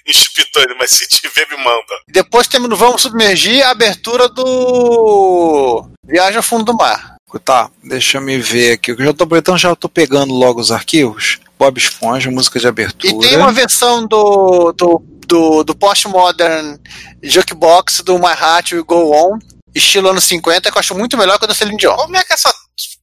em 0.07 0.13
Chipitone, 0.13 0.75
mas 0.79 0.89
se 0.89 1.07
tiver, 1.07 1.47
me 1.49 1.57
manda. 1.63 1.93
Depois 2.07 2.47
temos 2.47 2.67
no 2.67 2.75
Vamos 2.75 3.03
Submergir 3.03 3.63
a 3.65 3.69
abertura 3.69 4.27
do 4.27 5.87
Viagem 6.03 6.37
ao 6.37 6.43
Fundo 6.43 6.65
do 6.65 6.73
Mar. 6.75 7.14
Tá, 7.43 7.69
deixa 7.83 8.17
eu 8.17 8.21
me 8.21 8.37
ver 8.37 8.73
aqui. 8.73 8.91
Eu 8.91 8.97
já 8.97 9.13
tô, 9.13 9.27
então 9.35 9.57
já 9.57 9.75
tô 9.75 9.89
pegando 9.89 10.33
logo 10.33 10.59
os 10.59 10.71
arquivos. 10.71 11.39
Bob 11.57 11.77
Esponja, 11.77 12.31
música 12.31 12.59
de 12.59 12.67
abertura. 12.67 13.13
E 13.13 13.19
tem 13.19 13.37
uma 13.37 13.51
versão 13.51 14.05
do, 14.07 14.71
do, 14.73 15.03
do, 15.27 15.63
do 15.63 15.75
Postmodern 15.75 16.79
Jukebox 17.23 18.01
do 18.01 18.17
My 18.19 18.33
Heart 18.33 18.73
Will 18.73 18.85
Go 18.85 19.11
On, 19.11 19.39
estilo 19.73 20.09
anos 20.09 20.23
50, 20.25 20.71
que 20.71 20.77
eu 20.77 20.79
acho 20.79 20.95
muito 20.95 21.17
melhor 21.17 21.37
que 21.37 21.45
a 21.45 21.47
da 21.47 21.53
Celine 21.53 21.77
Dion. 21.77 21.95
Como 21.95 22.15
é 22.17 22.23
que 22.23 22.33
essa 22.33 22.53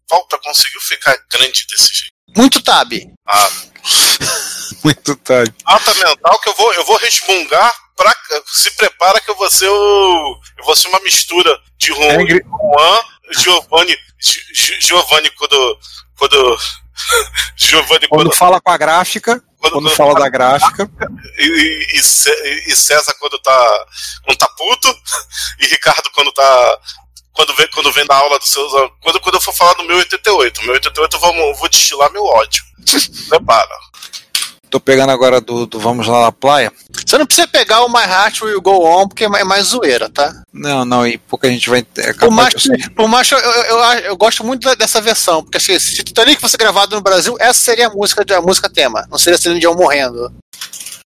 falta 0.09 0.39
conseguiu 0.39 0.81
ficar 0.81 1.17
grande 1.31 1.67
desse 1.71 1.89
jeito? 1.95 2.13
Muito 2.37 2.63
tab. 2.63 2.93
Ah, 3.27 3.51
Muito 4.85 5.15
tarde. 5.17 5.55
alta 5.65 5.95
mental 5.95 6.41
que 6.41 6.49
eu 6.49 6.55
vou, 6.55 6.73
eu 6.75 6.85
vou 6.85 6.97
resmungar. 6.97 7.73
Pra, 8.03 8.43
se 8.47 8.71
prepara 8.73 9.21
que 9.21 9.31
eu 9.31 9.37
vou 9.37 9.51
ser 9.51 9.69
o. 9.69 10.41
Eu 10.59 10.65
vou 10.65 10.75
ser 10.77 10.89
uma 10.89 11.01
mistura 11.01 11.57
de 11.79 11.89
Juan, 11.89 12.05
É, 12.07 12.27
Juan 12.27 13.01
Giovanni. 13.39 13.97
Gi- 14.21 14.43
Gi- 14.55 14.81
Giovanni 14.81 15.31
quando. 15.31 15.79
Quando. 16.19 16.59
Giovanni 17.57 18.09
Quando 18.09 18.29
quando. 18.29 18.37
fala 18.37 18.61
com 18.61 18.71
a 18.71 18.77
gráfica, 18.77 19.43
quando, 19.59 19.73
quando 19.75 19.91
fala 19.91 20.15
da 20.15 20.29
gráfica, 20.29 20.89
e, 21.39 21.45
e, 21.95 21.99
e 21.99 22.03
Cé- 22.03 22.75
César 22.75 23.15
quando 23.19 23.39
tá. 23.41 23.87
Quando 24.25 24.39
tá 24.39 24.49
puto. 24.57 24.89
E 25.61 25.67
Ricardo 25.67 26.11
quando 26.13 26.33
tá. 26.33 26.79
Quando 27.33 27.55
vem, 27.55 27.67
quando 27.69 27.93
vem 27.93 28.05
da 28.07 28.17
aula 28.17 28.39
dos 28.39 28.49
seus. 28.49 28.73
Quando, 29.01 29.21
quando 29.21 29.37
eu 29.37 29.41
for 29.41 29.55
falar 29.55 29.75
do 29.75 29.85
meu 29.85 29.97
88. 29.97 30.63
Meu 30.65 30.75
88 30.75 31.17
eu 31.17 31.21
vou, 31.21 31.35
eu 31.35 31.55
vou 31.55 31.69
destilar 31.69 32.11
meu 32.13 32.25
ódio. 32.25 32.63
Prepara. 33.29 33.69
Tô 34.73 34.81
pegando 34.81 35.11
agora 35.11 35.39
do, 35.39 35.67
do 35.67 35.79
Vamos 35.79 36.07
Lá 36.09 36.23
na 36.23 36.33
Praia. 36.33 36.73
Você 37.07 37.19
não 37.19 37.27
precisa 37.27 37.47
pegar 37.47 37.85
o 37.85 37.89
My 37.91 38.01
Heart 38.05 38.41
Will 38.41 38.61
Go 38.63 38.85
On, 38.87 39.07
porque 39.07 39.25
é 39.25 39.29
mais- 39.29 39.43
é 39.43 39.45
mais 39.45 39.67
zoeira, 39.67 40.09
tá? 40.09 40.43
Não, 40.51 40.83
não, 40.87 41.07
e 41.07 41.19
pouca 41.19 41.47
gente 41.49 41.69
vai. 41.69 41.87
É 41.99 42.13
Por 42.15 42.31
mais, 42.31 42.55
de 42.55 42.91
por 42.91 43.07
mais 43.07 43.31
eu, 43.31 43.39
eu, 43.39 43.53
eu, 43.65 43.79
eu 44.07 44.17
gosto 44.17 44.43
muito 44.43 44.75
dessa 44.75 44.99
versão, 45.01 45.43
porque 45.43 45.59
assim, 45.59 45.79
se 45.79 46.03
Titanic 46.03 46.41
fosse 46.41 46.57
gravado 46.57 46.97
no 46.97 47.03
Brasil, 47.03 47.37
essa 47.39 47.61
seria 47.61 47.89
a 47.89 47.91
música, 47.91 48.25
a 48.35 48.41
música 48.41 48.71
tema, 48.71 49.07
não 49.11 49.19
seria 49.19 49.39
Celine 49.39 49.61
Dion 49.61 49.75
morrendo. 49.75 50.33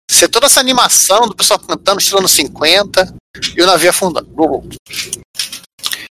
Ser 0.09 0.27
toda 0.27 0.47
essa 0.47 0.59
animação 0.59 1.27
do 1.27 1.35
pessoal 1.35 1.59
cantando, 1.59 1.99
estilo 1.99 2.19
anos 2.19 2.31
50, 2.31 3.13
e 3.55 3.61
o 3.61 3.65
navio 3.67 3.91
afundando. 3.91 4.27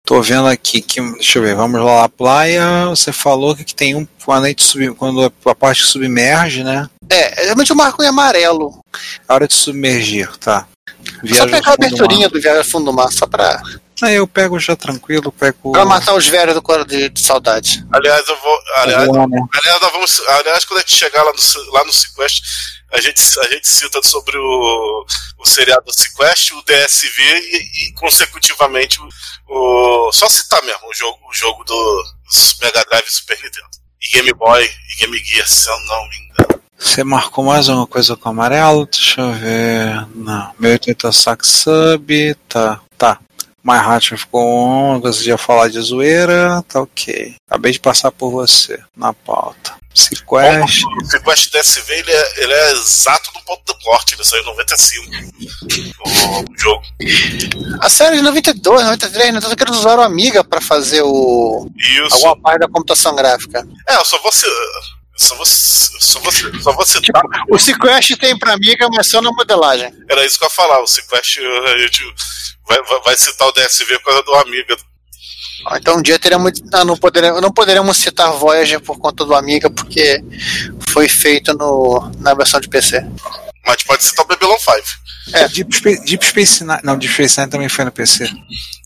Tô 0.09 0.23
vendo 0.23 0.47
aqui 0.47 0.81
que. 0.81 0.99
Deixa 0.99 1.37
eu 1.37 1.43
ver, 1.43 1.53
vamos 1.53 1.79
lá 1.79 2.01
na 2.01 2.09
praia. 2.09 2.87
Você 2.87 3.13
falou 3.13 3.55
que 3.55 3.75
tem 3.75 3.93
um. 3.93 4.07
Quando 4.25 4.45
a, 4.45 4.47
gente 4.47 4.63
sub, 4.63 4.95
quando 4.95 5.31
a 5.45 5.53
parte 5.53 5.85
submerge, 5.85 6.63
né? 6.63 6.89
É, 7.07 7.43
realmente 7.43 7.69
eu 7.69 7.75
marco 7.75 8.01
em 8.01 8.07
amarelo. 8.07 8.83
A 9.27 9.35
hora 9.35 9.47
de 9.47 9.53
submergir, 9.53 10.35
tá. 10.37 10.67
só 11.27 11.45
pegar 11.45 11.73
a 11.73 11.75
do 11.75 11.85
aberturinha 11.85 12.27
do 12.27 12.41
Viagem 12.41 12.57
ao 12.57 12.65
Fundo 12.65 12.85
do 12.85 12.93
Mar, 12.93 13.11
só 13.11 13.27
pra, 13.27 13.61
Aí 14.01 14.15
eu 14.15 14.27
pego 14.27 14.59
já 14.59 14.75
tranquilo, 14.75 15.31
pego. 15.31 15.71
pra 15.71 15.85
matar 15.85 16.13
os 16.15 16.25
velhos 16.27 16.53
do 16.55 16.61
cor 16.61 16.85
de, 16.85 17.09
de 17.09 17.21
saudade. 17.21 17.85
Aliás, 17.91 18.27
eu 18.27 18.37
vou. 18.39 18.59
Aliás, 18.77 19.07
né? 19.07 19.47
aliás, 19.53 19.81
nós 19.81 19.91
vamos, 19.91 20.19
aliás, 20.27 20.65
quando 20.65 20.77
a 20.79 20.81
gente 20.81 20.95
chegar 20.95 21.23
lá 21.23 21.31
no, 21.31 21.71
lá 21.73 21.83
no 21.85 21.93
Sequest, 21.93 22.41
a 22.91 22.99
gente, 23.01 23.21
a 23.39 23.47
gente 23.49 23.67
cita 23.69 23.99
sobre 24.03 24.37
o, 24.37 25.05
o 25.37 25.45
seriado 25.45 25.85
do 25.85 25.93
Sequest, 25.93 26.51
o 26.53 26.61
DSV 26.63 27.21
e, 27.21 27.89
e 27.89 27.93
consecutivamente, 27.93 28.99
o, 29.01 29.07
o- 30.07 30.11
Só 30.11 30.27
citar 30.27 30.61
mesmo 30.63 30.87
o 30.89 30.93
jogo, 30.93 31.17
o 31.29 31.33
jogo 31.33 31.63
do, 31.63 32.03
dos 32.25 32.55
Mega 32.61 32.83
Drive 32.89 33.05
e 33.07 33.11
Super 33.11 33.35
Nintendo. 33.43 33.67
E 34.01 34.15
Game 34.15 34.33
Boy 34.33 34.63
e 34.63 34.95
Game 35.01 35.17
Gear, 35.19 35.47
se 35.47 35.69
eu 35.69 35.79
não 35.81 36.07
me 36.09 36.15
engano. 36.17 36.29
Você 36.77 37.03
marcou 37.03 37.43
mais 37.43 37.67
uma 37.67 37.85
coisa 37.85 38.15
com 38.15 38.29
amarelo? 38.29 38.85
Deixa 38.85 39.19
eu 39.19 39.33
ver. 39.33 40.07
Não. 40.15 40.53
Meu 40.57 40.71
80 40.71 41.11
sax 41.11 41.47
sub. 41.47 42.35
Tá. 42.47 42.79
My 43.69 43.77
Heart 43.77 44.17
ficou 44.17 44.41
on. 44.41 44.99
Você 45.01 45.29
ia 45.29 45.37
falar 45.37 45.69
de 45.69 45.79
zoeira. 45.79 46.63
Tá 46.67 46.81
ok. 46.81 47.35
Acabei 47.47 47.71
de 47.71 47.79
passar 47.79 48.11
por 48.11 48.31
você 48.31 48.79
na 48.97 49.13
pauta. 49.13 49.77
Sequest. 49.93 50.83
O 50.85 51.05
Sequest 51.05 51.51
DSV 51.51 51.93
ele 51.93 52.11
é, 52.11 52.43
ele 52.43 52.53
é 52.53 52.71
exato 52.71 53.31
no 53.35 53.41
ponto 53.43 53.61
do 53.65 53.79
corte, 53.79 54.15
ele 54.15 54.23
saiu 54.23 54.43
em 54.43 54.45
95. 54.45 55.05
O 56.49 56.57
jogo. 56.57 56.83
A 57.81 57.89
série 57.89 58.17
de 58.17 58.21
92, 58.21 58.83
93, 58.83 59.33
né? 59.33 59.39
Então 59.39 59.55
que 59.55 59.63
eles 59.63 59.77
usaram 59.77 60.03
Amiga 60.03 60.43
pra 60.43 60.61
fazer 60.61 61.01
o. 61.03 61.69
Isso. 61.77 62.15
alguma 62.15 62.39
parte 62.39 62.59
da 62.59 62.67
computação 62.67 63.15
gráfica. 63.15 63.67
É, 63.87 63.95
eu 63.95 64.05
só 64.05 64.17
vou. 64.17 64.31
eu 64.31 64.98
Só 65.19 65.35
vou, 65.35 65.45
só 65.45 66.21
só 66.61 66.85
citar. 66.85 67.21
O 67.49 67.59
Sequest 67.59 68.15
tem 68.15 68.39
pra 68.39 68.53
Amiga, 68.53 68.87
mas 68.95 69.09
só 69.09 69.21
na 69.21 69.31
modelagem. 69.31 69.93
Era 70.09 70.25
isso 70.25 70.37
que 70.37 70.45
eu 70.45 70.47
ia 70.47 70.55
falar. 70.55 70.81
O 70.81 70.87
Sequest 70.87 71.39
a 71.39 71.77
gente 71.77 72.01
vai, 72.65 72.81
vai, 72.83 73.01
vai 73.01 73.17
citar 73.17 73.49
o 73.49 73.51
DSV 73.51 73.99
por 73.99 74.05
causa 74.05 74.23
do 74.23 74.33
Amiga. 74.35 74.77
Então 75.73 75.97
um 75.97 76.01
dia 76.01 76.17
teremos. 76.17 76.53
Ah, 76.71 76.85
não, 76.85 76.95
poderemos, 76.95 77.41
não 77.41 77.51
poderemos 77.51 77.97
citar 77.97 78.31
Voyager 78.31 78.79
por 78.79 78.97
conta 78.97 79.25
do 79.25 79.35
Amiga, 79.35 79.69
porque 79.69 80.23
foi 80.87 81.09
feito 81.09 81.53
no, 81.53 82.09
na 82.19 82.33
versão 82.33 82.61
de 82.61 82.69
PC. 82.69 83.05
Mas 83.65 83.83
pode 83.83 84.03
citar 84.03 84.23
o 84.23 84.27
Babylon 84.27 84.57
5. 84.57 84.77
É. 85.33 85.47
Deep, 85.47 85.75
Space, 85.75 86.03
Deep 86.05 86.25
Space 86.25 86.63
Nine. 86.63 86.79
Não, 86.83 86.97
Deep 86.97 87.13
Space 87.13 87.39
Nine 87.39 87.51
também 87.51 87.69
foi 87.69 87.85
no 87.85 87.91
PC. 87.91 88.29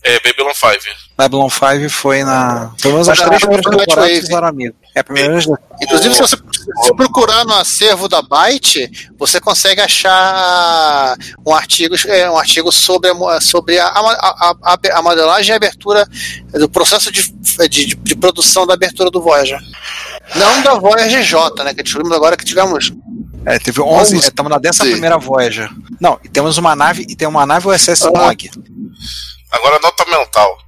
É, 0.02 0.20
Babylon 0.20 0.52
5. 0.52 1.04
Babylon 1.16 1.48
5 1.48 1.88
foi 1.88 2.22
na. 2.24 2.72
Pelo 2.82 2.94
menos 2.94 3.08
as 3.08 3.18
três 3.18 3.40
primeiras 3.40 3.64
temporadas 3.64 4.18
fizeram 4.18 4.48
amigo. 4.48 4.74
É 4.94 5.00
a 5.00 5.04
primeira 5.04 5.32
vez. 5.32 5.46
Inclusive, 5.82 6.14
se 6.14 6.20
você 6.20 6.36
se 6.36 6.94
procurar 6.94 7.44
no 7.44 7.54
acervo 7.54 8.08
da 8.08 8.20
Byte, 8.20 8.90
você 9.18 9.40
consegue 9.40 9.80
achar 9.80 11.16
um 11.46 11.54
artigo, 11.54 11.94
é, 12.06 12.30
um 12.30 12.36
artigo 12.36 12.70
sobre, 12.70 13.10
a, 13.10 13.40
sobre 13.40 13.78
a, 13.78 13.86
a, 13.86 14.54
a, 14.62 14.78
a 14.98 15.02
modelagem 15.02 15.50
e 15.50 15.52
a 15.52 15.56
abertura 15.56 16.06
do 16.52 16.68
processo 16.68 17.10
de, 17.10 17.22
de, 17.68 17.94
de 17.94 18.16
produção 18.16 18.66
da 18.66 18.74
abertura 18.74 19.10
do 19.10 19.22
Voyager. 19.22 19.58
Não 20.34 20.62
da 20.62 20.74
Voyager 20.74 21.22
J, 21.22 21.64
né? 21.64 21.74
Que 21.74 21.82
descobrimos 21.82 22.16
agora 22.16 22.36
que 22.36 22.44
tivemos. 22.44 22.92
É, 23.46 23.58
teve 23.58 23.80
11. 23.80 24.16
Onze. 24.16 24.28
Estamos 24.28 24.50
na 24.50 24.58
décima 24.58 24.86
primeira 24.90 25.18
Voyager. 25.18 25.70
Não, 26.00 26.18
e 26.24 26.28
temos 26.28 26.56
uma 26.58 26.74
nave. 26.74 27.04
E 27.08 27.14
tem 27.16 27.28
uma 27.28 27.44
nave 27.46 27.68
USS 27.68 28.02
Ah. 28.06 28.10
Nog. 28.10 28.50
Agora, 29.50 29.78
nota 29.80 30.04
mental. 30.06 30.58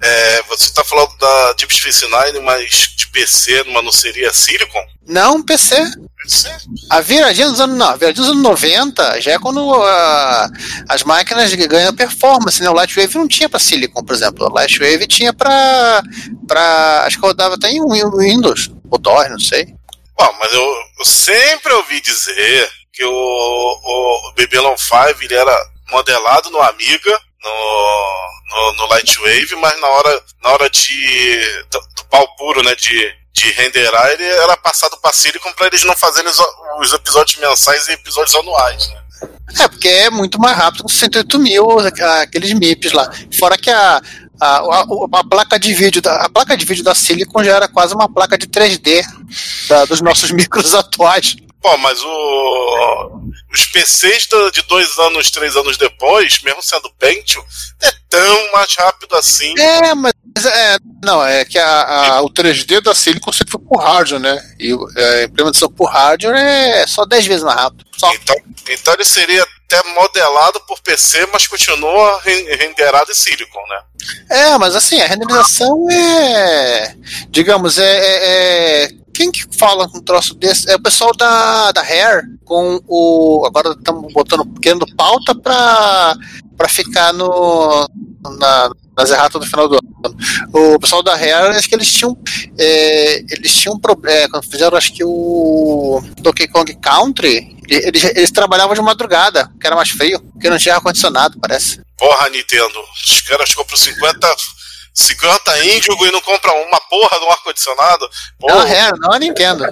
É, 0.00 0.42
você 0.44 0.64
está 0.64 0.82
falando 0.82 1.10
da 1.18 1.52
Deep 1.54 1.74
Space 1.74 2.06
Nine, 2.06 2.40
mas 2.44 2.70
de 2.96 3.06
PC, 3.08 3.64
mas 3.72 3.84
não 3.84 3.92
seria 3.92 4.32
Silicon? 4.32 4.82
Não 5.06 5.42
PC. 5.42 5.76
PC? 6.22 6.48
A 6.88 7.00
viradinha 7.02 7.50
dos 7.50 7.60
anos, 7.60 7.76
não, 7.76 7.88
a 7.88 7.96
viradinha 7.96 8.24
dos 8.24 8.30
anos 8.32 8.42
90 8.42 9.20
já 9.20 9.32
é 9.32 9.38
quando 9.38 9.74
ah, 9.74 10.48
as 10.88 11.02
máquinas 11.02 11.52
ganham 11.54 11.94
performance, 11.94 12.62
né? 12.62 12.70
O 12.70 12.72
Lightwave 12.72 13.18
não 13.18 13.28
tinha 13.28 13.48
para 13.50 13.58
Silicon, 13.60 14.02
por 14.02 14.14
exemplo. 14.14 14.46
O 14.46 14.54
Lightwave 14.54 15.06
tinha 15.06 15.34
para 15.34 16.02
acho 17.04 17.18
que 17.20 17.26
rodava 17.26 17.56
até 17.56 17.68
em 17.70 17.82
Win- 17.86 18.16
Windows, 18.16 18.70
ou 18.90 18.98
DOS, 18.98 19.28
não 19.28 19.38
sei. 19.40 19.74
Bom, 20.16 20.32
mas 20.38 20.52
eu, 20.52 20.76
eu 20.98 21.04
sempre 21.04 21.72
ouvi 21.72 22.00
dizer 22.00 22.70
que 22.92 23.04
o, 23.04 23.10
o 23.10 24.32
Babylon 24.36 24.76
5 24.76 25.22
ele 25.22 25.34
era 25.34 25.56
modelado 25.90 26.50
no 26.50 26.60
Amiga, 26.60 27.20
no, 27.42 28.30
no, 28.50 28.72
no 28.74 28.86
Lightwave, 28.86 29.56
mas 29.56 29.80
na 29.80 29.88
hora, 29.88 30.24
na 30.42 30.50
hora 30.50 30.70
de 30.70 31.64
do, 31.70 31.80
do 31.96 32.04
pau 32.04 32.36
puro, 32.36 32.62
né, 32.62 32.74
de, 32.74 33.14
de 33.32 33.50
renderar, 33.52 34.10
ele 34.10 34.24
era 34.24 34.56
passado 34.56 34.96
para 34.98 35.12
Silicon 35.12 35.52
para 35.52 35.66
eles 35.66 35.84
não 35.84 35.96
fazerem 35.96 36.30
os, 36.30 36.38
os 36.80 36.92
episódios 36.92 37.38
mensais 37.38 37.88
e 37.88 37.92
episódios 37.92 38.36
anuais, 38.36 38.88
né? 38.88 39.02
É, 39.60 39.68
porque 39.68 39.88
é 39.88 40.10
muito 40.10 40.40
mais 40.40 40.56
rápido 40.56 40.84
que 40.84 40.92
108 40.92 41.38
mil, 41.38 41.78
aqueles 42.20 42.52
MIPs 42.52 42.92
lá. 42.92 43.10
Fora 43.38 43.56
que 43.56 43.70
a, 43.70 44.00
A, 44.44 44.56
a, 44.58 44.84
a 45.20 45.24
placa 45.24 45.56
de 45.58 45.72
vídeo 45.72 46.02
da, 46.02 46.16
a 46.16 46.28
placa 46.28 46.56
de 46.56 46.64
vídeo 46.64 46.82
da 46.82 46.94
Silicon 46.96 47.44
já 47.44 47.54
era 47.54 47.68
quase 47.68 47.94
uma 47.94 48.08
placa 48.12 48.36
de 48.36 48.46
3D 48.48 49.04
da- 49.68 49.84
dos 49.84 50.00
nossos 50.00 50.30
micros 50.34 50.74
atuais. 50.74 51.36
Pô, 51.60 51.76
mas 51.78 52.02
o, 52.02 53.20
os 53.52 53.64
PCs 53.66 54.26
de 54.52 54.62
dois 54.62 54.98
anos, 54.98 55.30
três 55.30 55.54
anos 55.54 55.76
depois, 55.76 56.40
mesmo 56.42 56.60
sendo 56.60 56.90
Pentium, 56.98 57.40
é 57.80 57.92
tão 58.10 58.52
mais 58.52 58.74
rápido 58.76 59.14
assim. 59.14 59.54
É, 59.56 59.94
mas 59.94 60.12
é, 60.44 60.76
não, 61.04 61.24
é 61.24 61.44
que 61.44 61.60
a, 61.60 62.16
a- 62.16 62.22
o 62.22 62.28
3D 62.30 62.80
da 62.80 62.92
Silicon 62.96 63.30
sempre 63.32 63.52
foi 63.52 63.60
por 63.60 63.78
hardware, 63.80 64.20
né? 64.20 64.42
E 64.58 64.72
é, 64.96 65.20
a 65.20 65.24
implementação 65.24 65.70
por 65.70 65.88
hardware 65.88 66.34
é 66.36 66.84
só 66.88 67.04
10 67.04 67.26
vezes 67.26 67.44
mais 67.44 67.60
rápido. 67.60 67.84
Só. 67.96 68.12
Então, 68.12 68.36
então 68.68 68.94
ele 68.94 69.04
seria 69.04 69.46
até 69.72 69.94
modelado 69.94 70.60
por 70.66 70.80
PC, 70.80 71.26
mas 71.32 71.46
continua 71.46 72.20
ren- 72.22 72.44
renderado 72.56 73.10
em 73.10 73.14
Silicon, 73.14 73.60
né? 73.68 73.80
É, 74.30 74.58
mas 74.58 74.76
assim, 74.76 75.00
a 75.00 75.06
renderização 75.06 75.86
é. 75.90 76.94
Digamos, 77.30 77.78
é. 77.78 77.84
é- 77.84 78.84
é- 78.84 79.02
quem 79.14 79.30
que 79.30 79.44
fala 79.58 79.86
um 79.94 80.00
troço 80.00 80.34
desse? 80.34 80.70
É 80.70 80.74
o 80.76 80.82
pessoal 80.82 81.12
da, 81.14 81.70
da 81.72 81.82
Hair 81.82 82.22
com 82.46 82.80
o. 82.88 83.44
Agora 83.46 83.72
estamos 83.78 84.10
botando, 84.12 84.44
querendo 84.60 84.86
pauta 84.96 85.34
pra 85.34 86.16
ficar 86.68 87.12
no. 87.12 87.86
Na, 88.38 88.70
nas 88.96 89.10
erratas 89.10 89.40
do 89.40 89.46
final 89.48 89.68
do 89.68 89.74
ano. 89.76 90.16
O 90.52 90.78
pessoal 90.78 91.02
da 91.02 91.14
Hair, 91.14 91.56
acho 91.56 91.68
que 91.68 91.74
eles 91.74 91.90
tinham. 91.92 92.16
é, 92.58 93.22
eles 93.30 93.54
tinham 93.54 93.78
problema. 93.78 94.28
Quando 94.30 94.50
fizeram, 94.50 94.76
acho 94.76 94.92
que 94.92 95.04
o 95.04 96.02
Donkey 96.18 96.48
Kong 96.48 96.74
Country, 96.76 97.56
eles, 97.68 98.04
eles 98.04 98.30
trabalhavam 98.30 98.74
de 98.74 98.82
madrugada, 98.82 99.50
que 99.60 99.66
era 99.66 99.76
mais 99.76 99.90
frio, 99.90 100.20
porque 100.32 100.50
não 100.50 100.58
tinha 100.58 100.74
ar-condicionado, 100.74 101.38
parece. 101.40 101.80
Porra, 101.96 102.28
Nintendo. 102.30 102.78
Os 103.08 103.20
caras 103.22 103.54
compram 103.54 103.76
50, 103.78 104.28
50 104.94 105.64
índigo 105.64 106.04
e 106.06 106.10
não 106.10 106.20
compram 106.20 106.52
uma 106.66 106.80
porra 106.80 107.18
de 107.18 107.24
um 107.24 107.30
ar-condicionado. 107.30 108.08
Não 108.42 108.58
Hair, 108.60 108.92
não 108.98 109.12
a 109.12 109.18
Nintendo. 109.18 109.64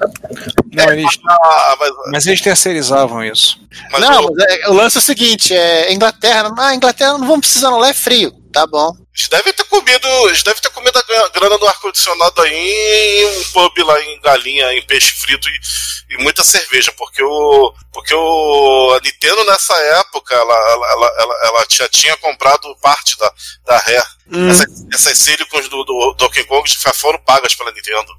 Não, 0.72 0.92
eles, 0.92 1.18
ah, 1.28 1.76
mas, 1.78 1.90
mas 2.12 2.26
eles 2.26 2.40
terceirizavam 2.40 3.22
isso. 3.24 3.58
mas 3.92 4.00
não, 4.00 4.24
o- 4.26 4.34
mas 4.34 4.44
é, 4.48 4.68
o 4.68 4.72
lance 4.72 4.96
é 4.96 5.00
o 5.00 5.02
seguinte: 5.04 5.52
é, 5.54 5.92
Inglaterra, 5.92 6.50
ah, 6.56 6.74
Inglaterra 6.74 7.12
não 7.18 7.26
vamos 7.26 7.40
precisar, 7.40 7.70
não, 7.70 7.78
lá 7.78 7.88
é 7.90 7.94
frio. 7.94 8.32
Tá 8.52 8.66
bom. 8.66 8.92
Eles 9.20 9.28
devem 9.28 9.52
ter 9.52 9.64
comido. 9.64 10.08
Eles 10.28 10.42
devem 10.42 10.62
ter 10.62 10.70
comido 10.70 10.98
a 10.98 11.02
gra- 11.02 11.28
grana 11.28 11.58
do 11.58 11.66
ar-condicionado 11.68 12.40
aí 12.42 12.54
em 12.54 13.26
um 13.40 13.44
pub 13.52 13.78
lá 13.84 14.00
em 14.00 14.20
galinha, 14.20 14.72
em 14.72 14.82
peixe 14.86 15.14
frito 15.20 15.48
e, 15.48 16.14
e 16.14 16.22
muita 16.22 16.42
cerveja, 16.42 16.92
porque 16.92 17.22
o. 17.22 17.74
Porque 17.92 18.14
o. 18.14 18.92
A 18.94 19.00
Nintendo 19.04 19.44
nessa 19.44 19.74
época, 19.76 20.34
ela, 20.34 20.54
ela, 20.54 21.14
ela, 21.18 21.34
ela, 21.44 21.66
já 21.70 21.88
tinha 21.88 22.16
comprado 22.16 22.74
parte 22.80 23.18
da, 23.18 23.32
da 23.66 23.76
Rare. 23.78 24.20
Essas, 24.50 24.66
essas 24.92 25.18
silicons 25.18 25.68
do, 25.68 25.82
do 25.84 26.14
Donkey 26.16 26.44
Kong 26.44 26.68
já 26.70 26.92
foram 26.92 27.18
pagas 27.24 27.54
pela 27.54 27.72
Nintendo. 27.72 28.12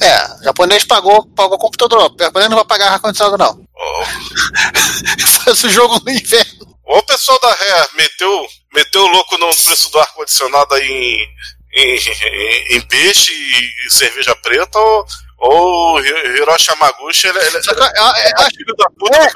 É, 0.00 0.40
o 0.40 0.44
japonês 0.44 0.84
pagou, 0.84 1.26
pagou 1.34 1.56
o 1.56 1.60
computador. 1.60 2.10
O 2.10 2.16
japonês 2.18 2.48
não 2.50 2.56
vai 2.56 2.64
pagar 2.66 2.92
ar-condicionado, 2.92 3.36
não. 3.36 3.66
Ou, 3.74 4.06
Faz 5.44 5.62
o 5.64 5.68
jogo 5.68 6.00
no 6.04 6.10
inverno. 6.10 6.66
ou 6.84 6.98
o 6.98 7.02
pessoal 7.02 7.38
da 7.40 7.48
Rare 7.52 7.88
meteu, 7.96 8.46
meteu 8.76 9.02
o 9.02 9.08
louco 9.08 9.36
no 9.38 9.48
preço 9.48 9.90
do 9.90 9.98
ar-condicionado 9.98 10.76
em, 10.78 11.26
em, 11.74 11.96
em- 11.96 12.76
em 12.76 12.80
peixe 12.82 13.32
e, 13.32 13.90
cerveja 13.90 14.34
preta, 14.36 14.78
ou, 14.78 15.06
ou 15.38 16.00
Hiroshi 16.00 16.70
Yamaguchi, 16.70 17.26
ele, 17.26 17.38
ele, 17.38 17.56
eu, 17.56 17.84
é, 17.84 18.30
do 18.66 18.74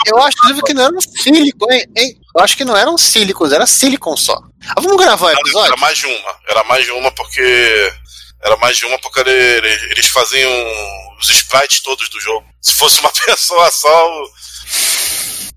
eu 0.07 0.19
acho 0.23 0.37
inclusive, 0.39 0.63
que 0.63 0.75
não 0.75 0.85
eram 0.85 1.01
silicon, 1.01 1.73
hein, 1.73 1.85
hein? 1.97 2.15
Eu 2.37 2.43
acho 2.45 2.57
que 2.57 2.65
não 2.65 2.77
eram 2.77 2.97
silicons, 2.97 3.53
era 3.53 3.67
silicon 3.67 4.17
só. 4.17 4.37
Ah, 4.69 4.81
vamos 4.81 4.97
gravar 4.97 5.27
o 5.27 5.31
episódio? 5.39 5.73
Era 5.73 5.77
mais 5.81 5.99
de 5.99 6.07
uma. 6.07 6.37
Era 6.49 6.65
mais 6.65 6.85
de 6.85 6.91
uma 6.93 7.11
porque. 7.11 7.93
Era 8.43 8.57
mais 8.57 8.77
de 8.79 8.87
uma 8.87 8.99
porque 8.99 9.21
ele- 9.21 9.31
ele- 9.31 9.91
eles 9.93 10.07
faziam 10.09 10.51
os 11.19 11.29
sprites 11.29 11.81
todos 11.83 12.09
do 12.09 12.19
jogo. 12.21 12.47
Se 12.63 12.73
fosse 12.73 13.01
uma 13.01 13.11
pessoa 13.27 13.71
só. 13.71 14.23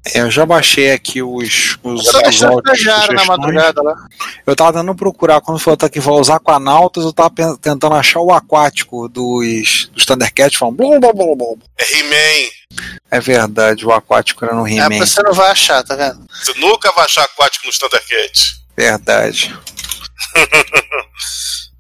É, 0.05 0.19
Eu 0.19 0.29
já 0.29 0.45
baixei 0.45 0.91
aqui 0.91 1.21
os, 1.21 1.77
os, 1.81 2.05
Só 2.05 2.19
os 2.27 2.43
áudios, 2.43 2.83
na 3.13 3.25
madrugada 3.25 3.81
lá. 3.81 3.95
Eu 4.45 4.55
tava 4.55 4.73
tentando 4.73 4.93
procurar, 4.95 5.39
quando 5.39 5.59
falou 5.59 5.77
tá 5.77 5.89
que 5.89 5.99
vai 5.99 6.13
usar 6.15 6.35
Aquanautas, 6.35 7.05
eu 7.05 7.13
tava 7.13 7.31
tentando 7.57 7.93
achar 7.93 8.19
o 8.19 8.33
aquático 8.33 9.07
dos, 9.07 9.89
dos 9.93 10.05
Thundercats 10.05 10.57
falando 10.57 10.75
blum, 10.75 10.99
blum, 10.99 11.13
blum, 11.13 11.35
blum. 11.37 11.57
É 11.77 11.97
He-Man. 11.99 12.49
É 13.09 13.19
verdade, 13.19 13.85
o 13.85 13.91
aquático 13.93 14.43
era 14.43 14.53
no 14.55 14.67
É, 14.67 14.71
He-Man. 14.71 14.97
você 15.05 15.21
não 15.23 15.33
vai 15.33 15.51
achar, 15.51 15.83
tá 15.83 15.95
vendo? 15.95 16.25
Você 16.43 16.53
nunca 16.59 16.91
vai 16.91 17.05
achar 17.05 17.23
aquático 17.23 17.65
nos 17.65 17.77
Thundercats. 17.77 18.61
Verdade. 18.75 19.55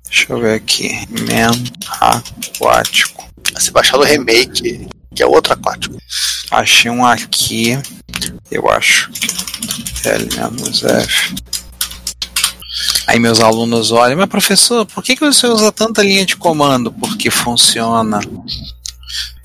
Deixa 0.07 0.31
eu 0.31 0.39
ver 0.39 0.55
aqui. 0.55 0.91
Man 1.09 1.51
aquático. 1.99 3.27
Você 3.53 3.71
baixar 3.71 3.97
o 3.97 4.03
remake, 4.03 4.87
que 5.15 5.23
é 5.23 5.25
outro 5.25 5.53
aquático. 5.53 5.97
Achei 6.51 6.89
um 6.91 7.05
aqui. 7.05 7.77
Eu 8.51 8.69
acho. 8.69 9.09
L-F. 10.05 11.35
Aí 13.07 13.19
meus 13.19 13.39
alunos 13.39 13.91
olham, 13.91 14.17
mas 14.17 14.29
professor, 14.29 14.85
por 14.85 15.03
que, 15.03 15.15
que 15.15 15.25
você 15.25 15.45
usa 15.47 15.71
tanta 15.71 16.01
linha 16.01 16.25
de 16.25 16.35
comando? 16.35 16.91
Porque 16.91 17.29
funciona. 17.29 18.19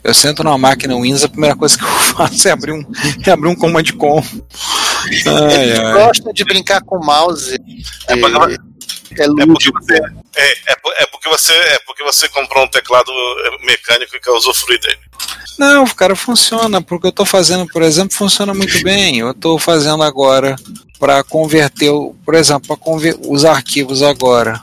Eu 0.02 0.14
sento 0.14 0.42
numa 0.44 0.56
máquina 0.56 0.94
Windows, 0.98 1.24
a 1.24 1.28
primeira 1.28 1.56
coisa 1.56 1.76
que 1.76 1.84
eu 1.84 1.88
faço 2.16 2.48
é 2.48 2.52
abrir 2.52 2.72
um, 2.72 2.82
é 3.26 3.30
abrir 3.30 3.48
um 3.48 3.54
command 3.56 3.84
com. 3.98 4.18
Ai, 4.20 5.62
Eles 5.64 5.78
ai. 5.80 5.92
gostam 5.94 6.32
de 6.32 6.44
brincar 6.44 6.80
com 6.82 6.96
o 6.96 7.04
mouse. 7.04 7.54
É 8.06 8.16
porque, 8.16 8.54
É 9.20 9.24
é 9.24 9.26
porque 9.26 9.44
lúdico. 9.44 9.80
você. 9.82 9.96
É, 10.36 10.52
é, 10.52 10.76
é 11.02 11.06
porque 11.06 11.28
você, 11.28 11.52
é 11.52 11.78
porque 11.80 12.04
você 12.04 12.28
comprou 12.28 12.64
um 12.64 12.68
teclado 12.70 13.10
mecânico 13.64 14.16
e 14.16 14.20
quer 14.20 14.30
usufruir 14.30 14.80
dele. 14.80 14.98
Não, 15.58 15.84
cara, 15.86 16.14
funciona. 16.14 16.80
Porque 16.80 17.08
eu 17.08 17.12
tô 17.12 17.24
fazendo, 17.24 17.66
por 17.66 17.82
exemplo, 17.82 18.16
funciona 18.16 18.54
muito 18.54 18.82
bem. 18.82 19.18
Eu 19.18 19.34
tô 19.34 19.58
fazendo 19.58 20.02
agora 20.02 20.56
para 20.98 21.22
converter, 21.24 21.90
por 22.24 22.34
exemplo, 22.34 22.76
para 22.76 23.28
os 23.28 23.44
arquivos 23.44 24.02
agora. 24.02 24.60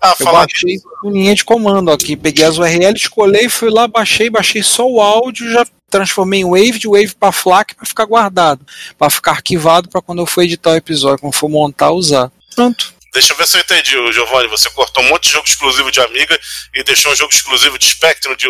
Ah, 0.00 0.14
Eu 0.18 0.26
baixei 0.26 0.78
por 0.78 1.12
linha 1.12 1.34
de 1.34 1.44
comando 1.44 1.90
aqui, 1.90 2.16
peguei 2.16 2.44
as 2.44 2.56
URLs, 2.56 3.08
colei, 3.10 3.48
fui 3.48 3.68
lá, 3.68 3.88
baixei, 3.88 4.30
baixei 4.30 4.62
só 4.62 4.86
o 4.88 5.00
áudio, 5.00 5.50
já 5.50 5.66
transformei 5.90 6.40
em 6.40 6.44
Wave, 6.44 6.78
de 6.78 6.86
Wave 6.86 7.14
para 7.18 7.32
FLAC 7.32 7.74
para 7.74 7.86
ficar 7.86 8.04
guardado, 8.04 8.64
para 8.96 9.10
ficar 9.10 9.32
arquivado 9.32 9.88
para 9.88 10.00
quando 10.00 10.20
eu 10.20 10.26
for 10.26 10.42
editar 10.42 10.70
o 10.70 10.76
episódio, 10.76 11.18
quando 11.18 11.34
for 11.34 11.48
montar, 11.48 11.90
usar. 11.90 12.30
Pronto. 12.54 12.94
Deixa 13.12 13.32
eu 13.32 13.36
ver 13.36 13.46
se 13.46 13.56
eu 13.56 13.60
entendi, 13.62 14.12
Giovanni. 14.12 14.48
Você 14.48 14.70
cortou 14.70 15.02
um 15.02 15.08
monte 15.08 15.24
de 15.24 15.30
jogo 15.30 15.46
exclusivo 15.46 15.90
de 15.90 16.00
Amiga 16.00 16.38
e 16.74 16.84
deixou 16.84 17.10
um 17.10 17.16
jogo 17.16 17.32
exclusivo 17.32 17.78
de 17.78 17.86
Spectrum 17.86 18.36
de, 18.36 18.46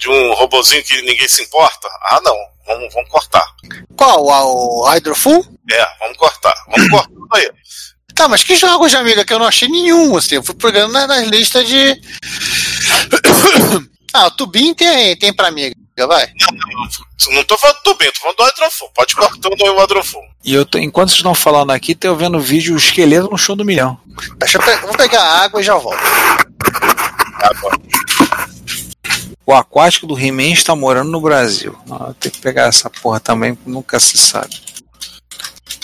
de 0.00 0.08
um 0.08 0.34
robozinho 0.34 0.82
que 0.82 1.00
ninguém 1.02 1.28
se 1.28 1.42
importa? 1.42 1.88
Ah, 2.10 2.20
não. 2.24 2.34
Vamos, 2.66 2.92
vamos 2.94 3.08
cortar. 3.10 3.44
Qual? 3.96 4.24
O 4.24 4.88
Hydrofull? 4.88 5.44
É, 5.70 5.86
vamos 6.00 6.16
cortar. 6.16 6.54
Vamos 6.68 6.88
cortar 6.90 7.10
aí. 7.34 7.50
Tá, 8.14 8.28
mas 8.28 8.42
que 8.42 8.56
jogos 8.56 8.90
de 8.90 8.96
amiga 8.96 9.24
que 9.24 9.32
eu 9.32 9.38
não 9.38 9.46
achei 9.46 9.68
nenhum, 9.68 10.16
assim, 10.16 10.34
eu 10.36 10.42
fui 10.42 10.54
pegando 10.54 10.92
na- 10.92 11.06
nas 11.06 11.26
listas 11.28 11.66
de. 11.66 12.00
ah, 14.12 14.26
o 14.26 14.30
Tubin 14.32 14.74
tem, 14.74 15.16
tem 15.16 15.32
pra 15.32 15.48
amiga, 15.48 15.74
vai. 16.06 16.30
Não 17.30 17.44
tô 17.44 17.56
falando 17.56 17.78
do 17.84 17.94
Bento, 17.94 18.12
tô 18.14 18.20
falando 18.20 18.36
do 18.36 18.44
Hydrofull. 18.44 18.90
Pode 18.94 19.14
cortar 19.16 19.48
o 19.48 19.80
Hydrofull. 19.80 20.22
E 20.44 20.54
eu 20.54 20.64
tô, 20.66 20.78
enquanto 20.78 21.08
vocês 21.10 21.18
estão 21.18 21.34
falando 21.34 21.70
aqui, 21.70 21.94
tô 21.94 22.14
vendo 22.14 22.36
o 22.38 22.40
vídeo 22.40 22.74
o 22.74 22.78
esqueleto 22.78 23.30
no 23.30 23.38
show 23.38 23.54
do 23.56 23.64
milhão. 23.64 23.98
Deixa 24.38 24.58
eu 24.58 24.62
pe- 24.62 24.76
vou 24.86 24.96
pegar 24.96 25.22
água 25.22 25.60
e 25.60 25.64
já 25.64 25.74
volto. 25.76 25.98
O 29.50 29.52
aquático 29.52 30.06
do 30.06 30.16
He-Man 30.16 30.52
está 30.52 30.76
morando 30.76 31.10
no 31.10 31.20
Brasil. 31.20 31.76
Ah, 31.90 32.14
tem 32.20 32.30
que 32.30 32.38
pegar 32.38 32.68
essa 32.68 32.88
porra 32.88 33.18
também, 33.18 33.58
nunca 33.66 33.98
se 33.98 34.16
sabe. 34.16 34.56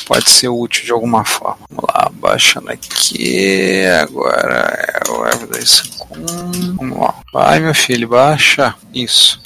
Pode 0.07 0.31
ser 0.31 0.47
útil 0.47 0.85
de 0.85 0.93
alguma 0.93 1.25
forma. 1.25 1.59
Vamos 1.69 1.85
lá, 1.93 2.09
baixando 2.15 2.71
aqui. 2.71 3.85
Agora 4.01 5.01
é 5.05 5.11
o 5.11 5.25
F251. 5.25 6.77
Vamos 6.77 6.97
lá. 6.97 7.15
Vai, 7.33 7.59
meu 7.59 7.75
filho, 7.75 8.07
baixa. 8.07 8.73
Isso. 8.95 9.41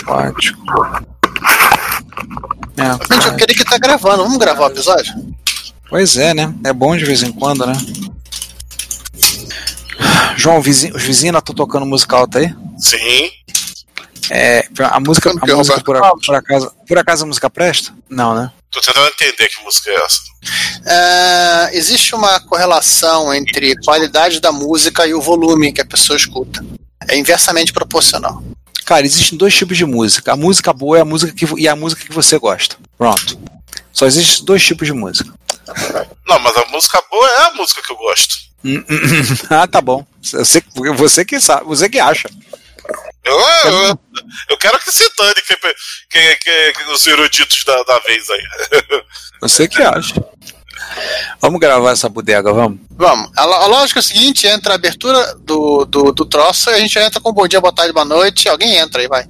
Aquático. 0.00 0.60
É, 2.76 3.14
Gente, 3.14 3.26
eu 3.26 3.36
queria 3.36 3.56
que 3.56 3.64
tá 3.64 3.78
gravando. 3.78 4.24
Vamos 4.24 4.36
gravar 4.36 4.66
o 4.66 4.70
episódio? 4.70 5.14
Pois 5.88 6.18
é, 6.18 6.34
né? 6.34 6.54
É 6.62 6.74
bom 6.74 6.94
de 6.94 7.06
vez 7.06 7.22
em 7.22 7.32
quando, 7.32 7.64
né? 7.64 7.72
João, 10.36 10.60
vizinho, 10.60 10.94
os 10.96 11.02
vizinhos 11.02 11.36
estão 11.38 11.54
tocando 11.54 11.84
música 11.86 12.16
alta 12.16 12.38
aí? 12.38 12.54
Sim. 12.78 13.30
É, 14.30 14.66
a 14.90 15.00
música, 15.00 15.30
a 15.30 15.56
música 15.56 15.80
por, 15.80 15.96
a- 15.96 16.12
por 16.24 16.34
acaso, 16.34 16.72
por 16.86 16.98
acaso 16.98 17.24
a 17.24 17.26
música 17.26 17.50
presta? 17.50 17.92
Não, 18.08 18.34
né? 18.34 18.50
Tô 18.70 18.80
tentando 18.80 19.08
entender 19.08 19.48
que 19.48 19.62
música 19.64 19.90
é 19.90 19.94
essa. 20.04 20.20
É, 20.86 21.76
existe 21.76 22.14
uma 22.14 22.38
correlação 22.40 23.34
entre 23.34 23.74
qualidade 23.84 24.40
da 24.40 24.52
música 24.52 25.06
e 25.06 25.12
o 25.14 25.20
volume 25.20 25.72
que 25.72 25.80
a 25.80 25.84
pessoa 25.84 26.16
escuta. 26.16 26.64
É 27.08 27.16
inversamente 27.18 27.72
proporcional. 27.72 28.42
Cara, 28.84 29.04
existem 29.04 29.36
dois 29.36 29.54
tipos 29.54 29.76
de 29.76 29.84
música. 29.84 30.32
A 30.32 30.36
música 30.36 30.72
boa 30.72 30.98
é 30.98 31.00
a 31.00 31.04
música 31.04 31.32
que, 31.32 31.46
e 31.58 31.68
a 31.68 31.74
música 31.74 32.04
que 32.04 32.12
você 32.12 32.38
gosta. 32.38 32.76
Pronto. 32.96 33.38
Só 33.92 34.06
existem 34.06 34.44
dois 34.44 34.64
tipos 34.64 34.86
de 34.86 34.92
música. 34.92 35.32
Não, 36.26 36.38
mas 36.38 36.56
a 36.56 36.64
música 36.66 37.02
boa 37.10 37.26
é 37.28 37.42
a 37.46 37.52
música 37.54 37.82
que 37.82 37.92
eu 37.92 37.96
gosto. 37.96 38.36
ah, 39.50 39.66
tá 39.66 39.80
bom. 39.80 40.04
Você, 40.22 40.62
você 40.96 41.24
que 41.24 41.40
sabe, 41.40 41.64
você 41.64 41.88
que 41.88 41.98
acha. 41.98 42.28
Eu, 43.24 43.38
eu, 43.38 44.00
eu 44.48 44.58
quero 44.58 44.78
que 44.80 44.90
se 44.90 45.08
dane 45.16 45.34
que, 45.34 45.56
que, 45.56 46.36
que, 46.36 46.72
que 46.72 46.90
os 46.90 47.06
eruditos 47.06 47.64
da, 47.64 47.82
da 47.84 47.98
vez 48.00 48.28
aí. 48.30 48.42
Você 49.40 49.68
que 49.68 49.80
acha. 49.82 50.14
Vamos 51.40 51.60
gravar 51.60 51.92
essa 51.92 52.08
bodega, 52.08 52.52
vamos? 52.52 52.80
Vamos. 52.90 53.30
A, 53.36 53.42
a 53.42 53.66
lógica 53.66 54.00
é 54.00 54.02
a 54.02 54.02
seguinte: 54.02 54.46
entra 54.46 54.72
a 54.72 54.76
abertura 54.76 55.34
do, 55.36 55.84
do, 55.84 56.12
do 56.12 56.26
troço 56.26 56.70
e 56.70 56.74
a 56.74 56.78
gente 56.78 56.98
entra 56.98 57.20
com 57.20 57.32
bom 57.32 57.46
dia, 57.46 57.60
boa 57.60 57.72
tarde, 57.72 57.92
boa 57.92 58.04
noite. 58.04 58.48
Alguém 58.48 58.76
entra 58.76 59.00
aí, 59.00 59.08
vai. 59.08 59.26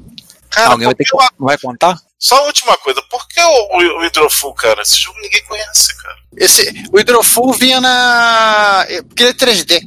Cara, 0.48 0.70
Alguém 0.70 0.86
vai, 0.86 0.94
ter 0.94 1.04
que 1.04 1.16
vai 1.38 1.58
contar? 1.58 1.96
Só 2.22 2.36
a 2.36 2.42
última 2.42 2.76
coisa, 2.76 3.00
por 3.08 3.26
que 3.26 3.40
o, 3.40 3.98
o, 3.98 4.04
Hidrofull, 4.04 4.52
cara? 4.52 4.82
Esse 4.82 4.96
jogo 4.96 5.18
ninguém 5.22 5.42
conhece, 5.44 5.96
cara. 5.96 6.16
Esse, 6.36 6.70
o 6.92 7.00
Hidrofull 7.00 7.54
vinha 7.54 7.80
na. 7.80 8.86
Porque 9.08 9.22
ele 9.22 9.30
é 9.30 9.34
3D. 9.34 9.80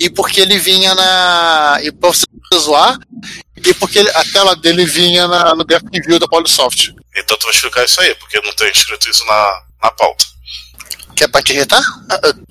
E 0.00 0.10
porque 0.10 0.40
ele 0.40 0.58
vinha 0.58 0.94
na. 0.96 1.78
E 1.82 1.92
pra 1.92 2.10
você 2.10 2.24
zoar. 2.54 2.98
E 3.64 3.72
porque 3.74 4.00
ele- 4.00 4.10
a 4.10 4.24
tela 4.32 4.56
dele 4.56 4.84
vinha 4.84 5.28
na, 5.28 5.54
no 5.54 5.62
Death 5.64 5.84
Review 5.92 6.18
da 6.18 6.26
Polysoft. 6.26 6.92
Então 7.16 7.38
tu 7.38 7.44
vai 7.46 7.54
explicar 7.54 7.84
isso 7.84 8.00
aí, 8.00 8.14
porque 8.16 8.40
não 8.40 8.52
tem 8.54 8.68
escrito 8.70 9.08
isso 9.08 9.24
na, 9.24 9.62
na 9.84 9.90
pauta. 9.92 10.24
Que 11.16 11.24
é 11.24 11.28
pra 11.28 11.40
te 11.42 11.54
irritar? 11.54 11.82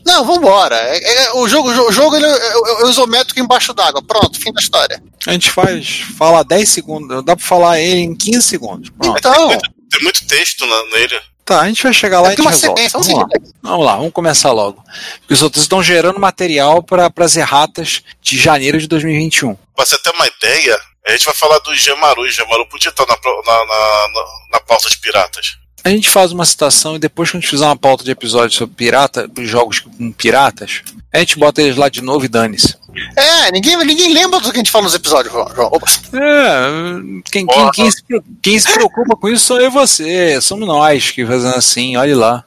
Não, 0.04 0.26
vambora. 0.26 0.76
É, 0.76 1.26
é, 1.26 1.34
o 1.34 1.48
jogo, 1.48 1.70
o 1.70 1.92
jogo 1.92 2.16
ele 2.16 2.26
é, 2.26 2.30
é, 2.30 2.84
é 2.86 2.90
isométrico 2.90 3.40
embaixo 3.40 3.74
d'água. 3.74 4.02
Pronto, 4.02 4.40
fim 4.40 4.52
da 4.52 4.60
história. 4.60 5.02
A 5.28 5.32
gente 5.34 5.52
faz, 5.52 6.00
fala 6.18 6.44
10 6.44 6.68
segundos, 6.68 7.24
dá 7.24 7.36
pra 7.36 7.46
falar 7.46 7.80
ele 7.80 8.00
em 8.02 8.16
15 8.16 8.42
segundos. 8.42 8.90
Pronto. 8.90 9.18
Então, 9.20 9.50
Tem 9.92 10.02
muito 10.02 10.26
texto 10.26 10.66
na- 10.66 10.84
nele. 10.98 11.20
Tá, 11.46 11.62
a 11.62 11.68
gente 11.68 11.84
vai 11.84 11.94
chegar 11.94 12.22
lá 12.22 12.30
e 12.30 12.34
a 12.34 12.36
tem 12.36 12.44
gente 12.44 12.46
uma 12.48 12.52
resolve. 12.52 12.82
sequência. 12.82 12.98
Vamos 13.00 13.08
Vamos 13.08 13.22
lá. 13.30 13.40
seguir. 13.40 13.54
Vamos 13.62 13.86
lá, 13.86 13.96
vamos 13.98 14.14
começar 14.14 14.52
logo. 14.52 14.84
Porque 15.20 15.34
os 15.36 15.44
outros 15.44 15.62
estão 15.62 15.84
gerando 15.84 16.20
material 16.20 16.82
para 16.82 17.12
as 17.20 17.36
erratas 17.38 18.02
de 18.20 18.36
janeiro 18.36 18.80
de 18.80 18.88
2021. 18.88 19.54
Pra 19.76 19.86
você 19.86 19.96
ter 20.00 20.10
uma 20.10 20.26
ideia, 20.26 20.76
a 21.08 21.12
gente 21.12 21.24
vai 21.26 21.36
falar 21.36 21.60
do 21.60 21.76
Gemaru. 21.76 22.22
O 22.24 22.32
Gemaru 22.32 22.68
podia 22.68 22.90
estar 22.90 23.06
na, 23.06 23.16
na, 23.16 23.66
na, 23.68 24.26
na 24.54 24.60
pauta 24.62 24.90
de 24.90 24.98
piratas. 24.98 25.56
A 25.86 25.90
gente 25.90 26.10
faz 26.10 26.32
uma 26.32 26.44
citação 26.46 26.96
e 26.96 27.00
depois 27.00 27.30
que 27.30 27.38
a 27.38 27.40
gente 27.40 27.50
fizer 27.50 27.64
uma 27.66 27.78
pauta 27.78 28.04
de 28.04 28.10
episódio 28.10 28.58
sobre 28.58 28.74
pirata, 28.76 29.30
jogos 29.44 29.80
com 29.80 30.12
piratas, 30.12 30.82
a 31.14 31.20
gente 31.20 31.38
bota 31.38 31.62
eles 31.62 31.78
lá 31.78 31.88
de 31.90 32.02
novo 32.02 32.26
e 32.26 32.28
dane-se. 32.28 32.76
É, 33.16 33.52
ninguém, 33.52 33.78
ninguém 33.86 34.12
lembra 34.12 34.40
do 34.40 34.50
que 34.52 34.58
a 34.58 34.60
gente 34.60 34.72
fala 34.72 34.86
nos 34.86 34.96
episódios, 34.96 35.32
João. 35.32 35.68
Opa. 35.72 35.86
É, 36.14 37.22
quem, 37.32 37.46
quem, 37.46 37.72
quem, 37.72 37.92
se, 37.92 38.04
quem 38.42 38.60
se 38.60 38.74
preocupa 38.74 39.16
com 39.16 39.30
isso 39.30 39.46
sou 39.46 39.60
eu 39.62 39.68
e 39.68 39.70
você. 39.70 40.42
Somos 40.42 40.68
nós 40.68 41.12
que 41.12 41.24
fazemos 41.24 41.56
assim, 41.56 41.96
olha 41.98 42.18
lá. 42.18 42.44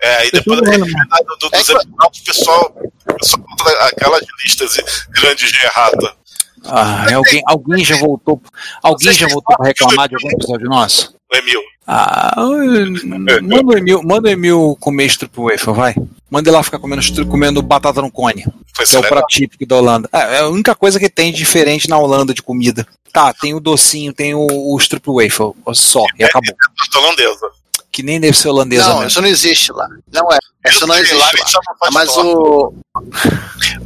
É, 0.00 0.16
aí 0.18 0.30
depois 0.30 0.60
da 0.60 0.70
do, 0.70 0.78
do, 0.78 0.86
É 0.86 1.58
dos 1.58 1.66
que- 1.66 1.72
episódios, 1.72 1.92
o 2.20 2.24
pessoal, 2.24 2.76
o 3.08 3.14
pessoal 3.14 3.44
aquelas 3.88 4.20
listas 4.44 4.76
grandes 5.10 5.50
de 5.50 5.58
errata. 5.64 6.14
Ah, 6.64 7.12
alguém, 7.14 7.42
alguém 7.44 7.84
já 7.84 7.96
voltou. 7.96 8.40
Alguém 8.80 9.12
já 9.12 9.26
voltou 9.26 9.56
para 9.56 9.66
reclamar 9.66 10.08
de 10.08 10.14
algum 10.14 10.30
episódio 10.30 10.68
nosso? 10.68 11.17
O 11.30 11.36
Emil. 11.36 11.60
Ah, 11.86 12.34
manda 13.42 13.66
o 13.66 13.78
Emil, 13.78 14.02
manda 14.02 14.28
o 14.28 14.30
Emil 14.30 14.76
comer 14.80 15.06
strip 15.06 15.32
wafer, 15.38 15.74
vai. 15.74 15.94
Manda 16.30 16.48
ele 16.48 16.56
lá 16.56 16.62
ficar 16.62 16.78
comendo, 16.78 17.26
comendo 17.26 17.62
batata 17.62 18.02
no 18.02 18.10
cone. 18.10 18.44
Foi 18.74 18.84
Que 18.84 18.96
é 18.96 18.98
o 18.98 19.02
prato 19.02 19.26
típico 19.28 19.66
da 19.66 19.76
Holanda. 19.76 20.08
É, 20.12 20.36
é 20.36 20.38
a 20.40 20.48
única 20.48 20.74
coisa 20.74 20.98
que 20.98 21.08
tem 21.08 21.32
de 21.32 21.38
diferente 21.38 21.88
na 21.88 21.98
Holanda 21.98 22.34
de 22.34 22.42
comida. 22.42 22.86
Tá, 23.12 23.32
tem 23.32 23.54
o 23.54 23.60
docinho, 23.60 24.12
tem 24.12 24.34
o, 24.34 24.46
o 24.46 24.76
strip 24.78 25.06
wafer, 25.06 25.52
só, 25.72 26.04
e 26.18 26.24
acabou. 26.24 26.54
Torta 26.76 26.98
holandesa. 26.98 27.50
Que 27.90 28.02
nem 28.02 28.20
deve 28.20 28.36
ser 28.36 28.48
holandesa 28.48 28.84
Não, 28.84 28.94
mesmo. 28.96 29.08
isso 29.08 29.22
não 29.22 29.28
existe 29.28 29.72
lá. 29.72 29.88
Não 30.12 30.28
é. 30.32 30.38
Isso 30.66 30.86
não 30.86 30.94
lá 30.94 31.00
existe 31.00 31.16
lá. 31.16 31.30
faz 31.80 31.94
Mas 31.94 32.16
o. 32.16 32.74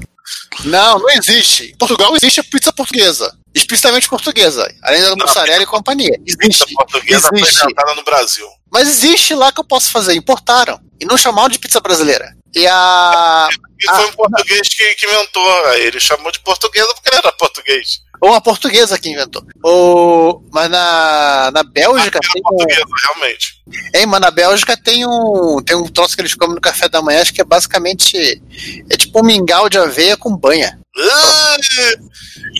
Não, 0.64 0.98
não 0.98 1.10
existe. 1.10 1.64
Em 1.72 1.76
Portugal 1.76 2.14
existe 2.16 2.42
pizza 2.42 2.72
portuguesa. 2.72 3.36
Explicitamente 3.54 4.08
portuguesa. 4.08 4.72
Além 4.82 5.02
da 5.02 5.16
mussarela 5.16 5.62
e 5.62 5.66
companhia. 5.66 6.18
Pizza 6.24 6.38
Existe. 6.64 6.74
portuguesa 6.74 7.28
foi 7.28 7.40
Existe. 7.40 7.64
inventada 7.64 7.94
no 7.94 8.04
Brasil. 8.04 8.46
Mas 8.70 8.88
existe 8.88 9.34
lá 9.34 9.52
que 9.52 9.60
eu 9.60 9.64
posso 9.64 9.90
fazer. 9.90 10.14
Importaram. 10.14 10.80
E 11.00 11.04
não 11.04 11.16
chamaram 11.16 11.48
de 11.48 11.58
pizza 11.58 11.80
brasileira. 11.80 12.34
E 12.54 12.66
a. 12.66 13.48
E 13.80 13.86
foi 13.86 14.06
um 14.06 14.12
português 14.12 14.68
que, 14.68 14.94
que 14.94 15.06
inventou. 15.06 15.66
Aí 15.66 15.82
ele 15.86 15.98
chamou 16.00 16.30
de 16.30 16.40
portuguesa 16.40 16.92
porque 16.94 17.08
ele 17.08 17.16
era 17.16 17.32
português. 17.32 18.00
Ou 18.20 18.30
uma 18.30 18.40
portuguesa 18.40 18.96
que 18.98 19.08
inventou. 19.08 19.44
O... 19.64 20.40
Mas 20.52 20.70
na, 20.70 21.50
na 21.52 21.62
Bélgica 21.64 22.18
Era 22.22 22.32
tem 22.32 22.40
um. 22.44 22.48
portuguesa, 22.56 22.84
realmente. 23.08 23.62
Hein, 23.92 24.06
mas 24.06 24.20
na 24.20 24.30
Bélgica 24.30 24.76
tem 24.76 25.04
um. 25.04 25.60
Tem 25.64 25.74
um 25.76 25.88
troço 25.88 26.14
que 26.14 26.20
eles 26.22 26.34
comem 26.34 26.54
no 26.54 26.60
café 26.60 26.88
da 26.88 27.02
manhã, 27.02 27.20
acho 27.22 27.32
que 27.32 27.40
é 27.40 27.44
basicamente. 27.44 28.40
É 28.88 28.96
tipo 28.96 29.18
um 29.20 29.24
mingau 29.24 29.68
de 29.68 29.78
aveia 29.78 30.16
com 30.16 30.36
banha. 30.36 30.78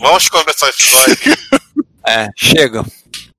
Vamos 0.00 0.28
começar 0.28 0.68
esse 0.70 0.82
episódio. 0.82 1.38
É, 2.08 2.26
chega. 2.36 2.84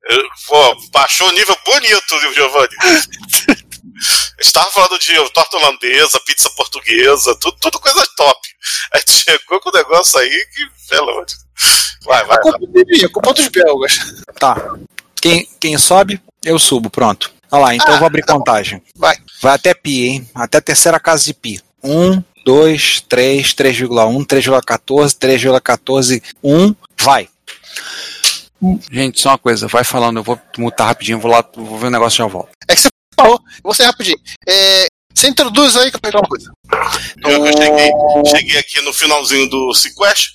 Eu- 0.10 0.24
Pô, 0.48 0.76
baixou 0.92 1.28
o 1.28 1.32
nível 1.34 1.58
bonito, 1.66 2.20
viu, 2.22 2.34
Giovanni? 2.34 2.70
Estava 4.44 4.70
falando 4.72 5.00
de 5.00 5.14
torta 5.32 5.56
holandesa, 5.58 6.20
pizza 6.26 6.50
portuguesa, 6.52 7.34
tudo, 7.40 7.58
tudo 7.62 7.80
coisa 7.80 8.06
top. 8.18 8.40
Aí 8.94 9.02
chegou 9.08 9.60
com 9.62 9.70
o 9.70 9.74
negócio 9.74 10.20
aí 10.20 10.30
que, 10.54 10.68
pelo 10.90 11.10
amor 11.12 11.26
de. 11.26 11.34
Vai, 12.06 12.26
vai, 12.26 12.38
A 12.38 12.42
vai. 12.42 12.42
culpa 12.42 12.58
é 12.80 12.84
minha, 12.86 13.06
a 13.06 13.10
culpa 13.10 13.30
é 13.30 13.34
dos 13.34 13.48
belgas. 13.48 14.00
Tá. 14.38 14.76
Quem, 15.22 15.48
quem 15.60 15.78
sobe, 15.78 16.22
eu 16.44 16.60
subo, 16.60 16.90
pronto. 16.90 17.32
Olha 17.50 17.62
lá, 17.62 17.76
então 17.76 17.88
Ah, 17.88 17.92
eu 17.94 18.00
vou 18.00 18.08
abrir 18.08 18.24
tá 18.26 18.34
bom. 18.34 18.40
contagem. 18.40 18.84
Vai. 18.96 19.16
Vai 19.42 19.56
até 19.56 19.74
pi, 19.74 20.08
hein? 20.08 20.30
Até 20.36 20.58
a 20.58 20.62
terceira 20.62 21.00
casa 21.00 21.24
de 21.24 21.34
pi. 21.34 21.62
1, 21.82 22.22
2, 22.46 23.02
3, 23.08 23.54
3,1, 23.54 24.26
3,14, 24.26 25.18
3,14, 25.18 26.22
1, 26.44 26.76
vai. 27.00 27.30
Gente, 28.92 29.20
só 29.20 29.30
uma 29.30 29.38
coisa, 29.38 29.68
vai 29.68 29.84
falando, 29.84 30.18
eu 30.18 30.24
vou 30.24 30.40
mutar 30.58 30.88
rapidinho, 30.88 31.20
vou 31.20 31.30
lá, 31.32 31.44
vou 31.56 31.78
ver 31.78 31.88
o 31.88 31.90
negócio 31.90 32.16
e 32.18 32.20
já 32.20 32.28
volto. 32.28 32.50
É 32.68 32.74
que 32.76 32.82
você 32.82 32.90
ser 33.74 33.84
rapidinho. 33.84 34.18
É, 34.48 34.88
você 35.14 35.28
introduz 35.28 35.76
aí 35.76 35.92
que 35.92 35.98
eu 35.98 36.00
vou 36.04 36.12
pegar 36.12 36.20
uma 36.20 36.28
coisa. 36.28 36.52
Eu, 37.24 37.46
eu 37.46 37.54
cheguei, 37.58 37.92
cheguei 38.26 38.58
aqui 38.58 38.82
no 38.82 38.94
finalzinho 38.94 39.50
do 39.50 39.74
Sequest. 39.74 40.32